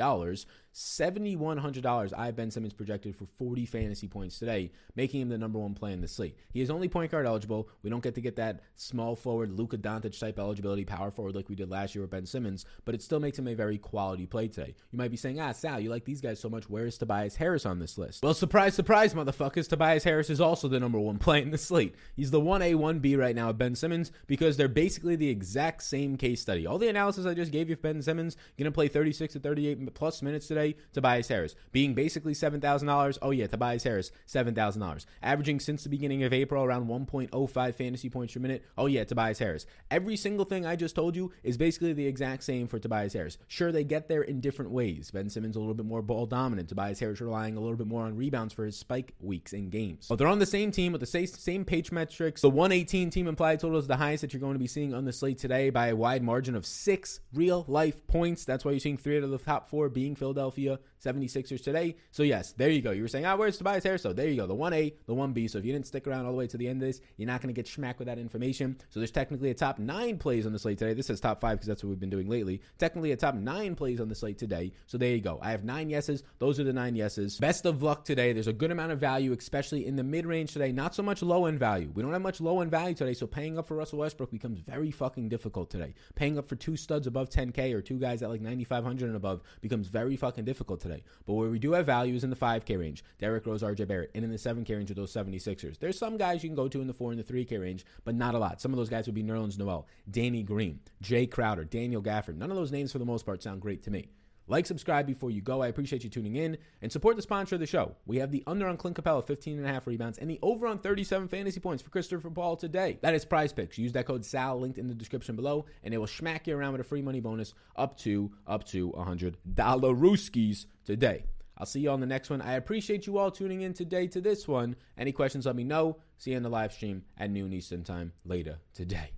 dollars, 0.70 0.78
seventy 0.78 1.36
one 1.36 1.58
hundred 1.58 1.82
dollars. 1.82 2.12
I 2.12 2.26
have 2.26 2.36
Ben 2.36 2.50
Simmons 2.50 2.72
projected 2.72 3.16
for 3.16 3.26
forty 3.26 3.66
fantasy 3.66 4.08
points 4.08 4.38
today, 4.38 4.70
making 4.96 5.20
him 5.20 5.28
the 5.28 5.38
number 5.38 5.58
one 5.58 5.74
play 5.74 5.92
in 5.92 6.00
the 6.00 6.08
slate. 6.08 6.36
He 6.52 6.60
is 6.60 6.70
only 6.70 6.88
point 6.88 7.10
guard 7.10 7.26
eligible. 7.26 7.68
We 7.82 7.90
don't 7.90 8.02
get 8.02 8.14
to 8.14 8.20
get 8.20 8.36
that 8.36 8.60
small 8.76 9.16
forward 9.16 9.52
Luka 9.52 9.78
Doncic 9.78 10.18
type 10.18 10.38
eligibility, 10.38 10.84
power 10.84 11.10
forward 11.10 11.34
like 11.34 11.48
we 11.48 11.54
did 11.54 11.70
last 11.70 11.94
year 11.94 12.02
with 12.02 12.10
Ben 12.10 12.26
Simmons, 12.26 12.64
but 12.84 12.94
it 12.94 13.02
still 13.02 13.20
makes 13.20 13.38
him 13.38 13.48
a 13.48 13.54
very 13.54 13.78
quality 13.78 14.26
play 14.26 14.48
today. 14.48 14.74
You 14.90 14.98
might 14.98 15.10
be 15.10 15.16
saying, 15.16 15.40
Ah, 15.40 15.52
Sal, 15.52 15.80
you 15.80 15.90
like 15.90 16.04
these 16.04 16.20
guys 16.20 16.40
so 16.40 16.48
much. 16.48 16.68
Where 16.68 16.86
is 16.86 16.98
Tobias 16.98 17.36
Harris 17.36 17.66
on 17.66 17.78
this 17.78 17.98
list? 17.98 18.22
Well, 18.22 18.34
surprise, 18.34 18.74
surprise, 18.74 19.14
motherfuckers. 19.14 19.68
Tobias 19.68 20.04
Harris 20.04 20.30
is 20.30 20.40
also 20.40 20.68
the 20.68 20.80
number 20.80 20.98
one 20.98 21.18
play 21.18 21.42
in 21.42 21.50
the 21.50 21.58
slate. 21.58 21.94
He's 22.16 22.30
the 22.30 22.40
one 22.40 22.62
A, 22.62 22.74
one 22.74 22.98
B 23.00 23.16
right 23.16 23.34
now 23.34 23.50
of 23.50 23.58
Ben 23.58 23.74
Simmons 23.74 24.12
because 24.26 24.56
they're 24.56 24.68
basically 24.68 25.16
the 25.16 25.28
exact 25.28 25.82
same 25.82 26.16
case 26.16 26.40
study. 26.40 26.66
All 26.66 26.78
the 26.78 26.88
analysis 26.88 27.26
I 27.26 27.34
just 27.34 27.52
gave 27.52 27.68
you 27.68 27.76
Ben 27.76 28.02
Simmons 28.02 28.36
going 28.58 28.66
to 28.66 28.70
play 28.72 28.88
36 28.88 29.34
to 29.34 29.40
38 29.40 29.94
plus 29.94 30.22
minutes 30.22 30.46
today 30.46 30.59
today, 30.60 30.76
Tobias 30.92 31.28
Harris. 31.28 31.54
Being 31.72 31.94
basically 31.94 32.34
$7,000, 32.34 33.18
oh 33.22 33.30
yeah, 33.30 33.46
Tobias 33.46 33.82
Harris, 33.82 34.12
$7,000. 34.26 35.06
Averaging 35.22 35.60
since 35.60 35.82
the 35.82 35.88
beginning 35.88 36.22
of 36.22 36.32
April 36.32 36.64
around 36.64 36.88
1.05 36.88 37.74
fantasy 37.74 38.08
points 38.08 38.34
per 38.34 38.40
minute, 38.40 38.64
oh 38.76 38.86
yeah, 38.86 39.04
Tobias 39.04 39.38
Harris. 39.38 39.66
Every 39.90 40.16
single 40.16 40.44
thing 40.44 40.66
I 40.66 40.76
just 40.76 40.94
told 40.94 41.16
you 41.16 41.32
is 41.42 41.56
basically 41.56 41.92
the 41.92 42.06
exact 42.06 42.44
same 42.44 42.66
for 42.66 42.78
Tobias 42.78 43.12
Harris. 43.12 43.38
Sure, 43.48 43.72
they 43.72 43.84
get 43.84 44.08
there 44.08 44.22
in 44.22 44.40
different 44.40 44.70
ways. 44.70 45.10
Ben 45.10 45.30
Simmons 45.30 45.56
a 45.56 45.60
little 45.60 45.74
bit 45.74 45.86
more 45.86 46.02
ball 46.02 46.26
dominant. 46.26 46.68
Tobias 46.68 47.00
Harris 47.00 47.20
relying 47.20 47.56
a 47.56 47.60
little 47.60 47.76
bit 47.76 47.86
more 47.86 48.04
on 48.04 48.16
rebounds 48.16 48.54
for 48.54 48.64
his 48.64 48.76
spike 48.76 49.14
weeks 49.20 49.52
in 49.52 49.70
games. 49.70 50.06
But 50.08 50.16
they're 50.16 50.28
on 50.28 50.38
the 50.38 50.46
same 50.46 50.70
team 50.70 50.92
with 50.92 51.00
the 51.00 51.06
same, 51.06 51.26
same 51.26 51.64
page 51.64 51.92
metrics. 51.92 52.42
The 52.42 52.50
118 52.50 53.10
team 53.10 53.26
implied 53.26 53.60
total 53.60 53.78
is 53.78 53.86
the 53.86 53.96
highest 53.96 54.22
that 54.22 54.32
you're 54.32 54.40
going 54.40 54.54
to 54.54 54.58
be 54.58 54.66
seeing 54.66 54.94
on 54.94 55.04
the 55.04 55.12
slate 55.12 55.38
today 55.38 55.70
by 55.70 55.88
a 55.88 55.96
wide 55.96 56.22
margin 56.22 56.54
of 56.54 56.66
six 56.66 57.20
real 57.32 57.64
life 57.68 58.06
points. 58.06 58.44
That's 58.44 58.64
why 58.64 58.72
you're 58.72 58.80
seeing 58.80 58.96
three 58.96 59.16
out 59.16 59.24
of 59.24 59.30
the 59.30 59.38
top 59.38 59.68
four 59.68 59.88
being 59.88 60.14
Philadelphia 60.14 60.49
76ers 60.50 61.62
today. 61.62 61.96
So, 62.10 62.22
yes, 62.22 62.52
there 62.52 62.70
you 62.70 62.82
go. 62.82 62.90
You 62.90 63.02
were 63.02 63.08
saying, 63.08 63.26
ah, 63.26 63.36
where's 63.36 63.58
Tobias 63.58 63.84
Harris? 63.84 64.02
So, 64.02 64.12
there 64.12 64.28
you 64.28 64.36
go. 64.36 64.46
The 64.46 64.54
1A, 64.54 64.94
the 65.06 65.14
1B. 65.14 65.50
So, 65.50 65.58
if 65.58 65.64
you 65.64 65.72
didn't 65.72 65.86
stick 65.86 66.06
around 66.06 66.26
all 66.26 66.32
the 66.32 66.38
way 66.38 66.46
to 66.46 66.56
the 66.56 66.68
end 66.68 66.82
of 66.82 66.88
this, 66.88 67.00
you're 67.16 67.26
not 67.26 67.40
going 67.40 67.52
to 67.52 67.58
get 67.58 67.66
smacked 67.66 67.98
with 67.98 68.06
that 68.06 68.18
information. 68.18 68.76
So, 68.90 69.00
there's 69.00 69.10
technically 69.10 69.50
a 69.50 69.54
top 69.54 69.78
nine 69.78 70.18
plays 70.18 70.46
on 70.46 70.52
the 70.52 70.58
slate 70.58 70.78
today. 70.78 70.94
This 70.94 71.06
says 71.06 71.20
top 71.20 71.40
five 71.40 71.58
because 71.58 71.68
that's 71.68 71.82
what 71.82 71.90
we've 71.90 72.00
been 72.00 72.10
doing 72.10 72.28
lately. 72.28 72.60
Technically, 72.78 73.12
a 73.12 73.16
top 73.16 73.34
nine 73.34 73.74
plays 73.74 74.00
on 74.00 74.08
the 74.08 74.14
slate 74.14 74.38
today. 74.38 74.72
So, 74.86 74.98
there 74.98 75.10
you 75.10 75.20
go. 75.20 75.38
I 75.42 75.50
have 75.50 75.64
nine 75.64 75.88
yeses. 75.88 76.22
Those 76.38 76.60
are 76.60 76.64
the 76.64 76.72
nine 76.72 76.94
yeses. 76.94 77.38
Best 77.38 77.66
of 77.66 77.82
luck 77.82 78.04
today. 78.04 78.32
There's 78.32 78.46
a 78.46 78.52
good 78.52 78.70
amount 78.70 78.92
of 78.92 79.00
value, 79.00 79.32
especially 79.32 79.86
in 79.86 79.96
the 79.96 80.04
mid 80.04 80.26
range 80.26 80.52
today. 80.52 80.72
Not 80.72 80.94
so 80.94 81.02
much 81.02 81.22
low 81.22 81.46
end 81.46 81.58
value. 81.58 81.90
We 81.94 82.02
don't 82.02 82.12
have 82.12 82.22
much 82.22 82.40
low 82.40 82.60
end 82.60 82.70
value 82.70 82.94
today. 82.94 83.14
So, 83.14 83.26
paying 83.26 83.58
up 83.58 83.66
for 83.66 83.76
Russell 83.76 84.00
Westbrook 84.00 84.30
becomes 84.30 84.60
very 84.60 84.90
fucking 84.90 85.28
difficult 85.28 85.70
today. 85.70 85.94
Paying 86.14 86.38
up 86.38 86.48
for 86.48 86.56
two 86.56 86.76
studs 86.76 87.06
above 87.06 87.30
10K 87.30 87.74
or 87.74 87.80
two 87.80 87.98
guys 87.98 88.22
at 88.22 88.30
like 88.30 88.40
9,500 88.40 89.06
and 89.06 89.16
above 89.16 89.42
becomes 89.60 89.88
very 89.88 90.16
fucking 90.16 90.39
difficult 90.44 90.80
today. 90.80 91.02
But 91.26 91.34
where 91.34 91.50
we 91.50 91.58
do 91.58 91.72
have 91.72 91.86
value 91.86 92.14
is 92.14 92.24
in 92.24 92.30
the 92.30 92.36
5K 92.36 92.78
range. 92.78 93.04
Derrick 93.18 93.46
Rose, 93.46 93.62
RJ 93.62 93.86
Barrett, 93.88 94.10
and 94.14 94.24
in 94.24 94.30
the 94.30 94.36
7K 94.36 94.70
range 94.70 94.88
with 94.88 94.96
those 94.96 95.12
76ers. 95.12 95.78
There's 95.78 95.98
some 95.98 96.16
guys 96.16 96.42
you 96.42 96.48
can 96.48 96.56
go 96.56 96.68
to 96.68 96.80
in 96.80 96.86
the 96.86 96.94
4 96.94 97.12
and 97.12 97.20
the 97.20 97.32
3K 97.32 97.60
range, 97.60 97.84
but 98.04 98.14
not 98.14 98.34
a 98.34 98.38
lot. 98.38 98.60
Some 98.60 98.72
of 98.72 98.76
those 98.76 98.88
guys 98.88 99.06
would 99.06 99.14
be 99.14 99.22
Nerlens 99.22 99.58
Noel, 99.58 99.86
Danny 100.10 100.42
Green, 100.42 100.80
Jae 101.02 101.30
Crowder, 101.30 101.64
Daniel 101.64 102.02
Gafford. 102.02 102.36
None 102.36 102.50
of 102.50 102.56
those 102.56 102.72
names 102.72 102.92
for 102.92 102.98
the 102.98 103.04
most 103.04 103.24
part 103.24 103.42
sound 103.42 103.60
great 103.60 103.82
to 103.84 103.90
me. 103.90 104.08
Like, 104.50 104.66
subscribe 104.66 105.06
before 105.06 105.30
you 105.30 105.40
go. 105.40 105.62
I 105.62 105.68
appreciate 105.68 106.02
you 106.02 106.10
tuning 106.10 106.34
in 106.34 106.58
and 106.82 106.90
support 106.90 107.14
the 107.14 107.22
sponsor 107.22 107.54
of 107.54 107.60
the 107.60 107.68
show. 107.68 107.94
We 108.04 108.16
have 108.16 108.32
the 108.32 108.42
under 108.48 108.66
on 108.66 108.76
Clint 108.76 108.96
Capela, 108.96 109.24
15 109.24 109.58
and 109.58 109.64
a 109.64 109.72
half 109.72 109.86
rebounds, 109.86 110.18
and 110.18 110.28
the 110.28 110.40
over 110.42 110.66
on 110.66 110.80
37 110.80 111.28
fantasy 111.28 111.60
points 111.60 111.84
for 111.84 111.90
Christopher 111.90 112.30
Paul 112.30 112.56
today. 112.56 112.98
That 113.00 113.14
is 113.14 113.24
prize 113.24 113.52
picks. 113.52 113.78
Use 113.78 113.92
that 113.92 114.06
code 114.06 114.24
SAL 114.24 114.58
linked 114.58 114.76
in 114.76 114.88
the 114.88 114.94
description 114.94 115.36
below, 115.36 115.66
and 115.84 115.94
it 115.94 115.98
will 115.98 116.08
smack 116.08 116.48
you 116.48 116.56
around 116.56 116.72
with 116.72 116.80
a 116.80 116.84
free 116.84 117.00
money 117.00 117.20
bonus 117.20 117.54
up 117.76 117.96
to 117.98 118.32
up 118.44 118.64
to 118.66 118.90
$100 118.90 119.36
Rooskies 119.46 120.66
today. 120.84 121.26
I'll 121.56 121.66
see 121.66 121.80
you 121.80 121.90
on 121.90 122.00
the 122.00 122.06
next 122.06 122.28
one. 122.28 122.42
I 122.42 122.54
appreciate 122.54 123.06
you 123.06 123.18
all 123.18 123.30
tuning 123.30 123.60
in 123.60 123.72
today 123.72 124.08
to 124.08 124.20
this 124.20 124.48
one. 124.48 124.74
Any 124.98 125.12
questions, 125.12 125.46
let 125.46 125.54
me 125.54 125.62
know. 125.62 125.98
See 126.18 126.32
you 126.32 126.36
in 126.36 126.42
the 126.42 126.48
live 126.48 126.72
stream 126.72 127.04
at 127.16 127.30
noon 127.30 127.52
Eastern 127.52 127.84
time 127.84 128.12
later 128.24 128.58
today. 128.74 129.12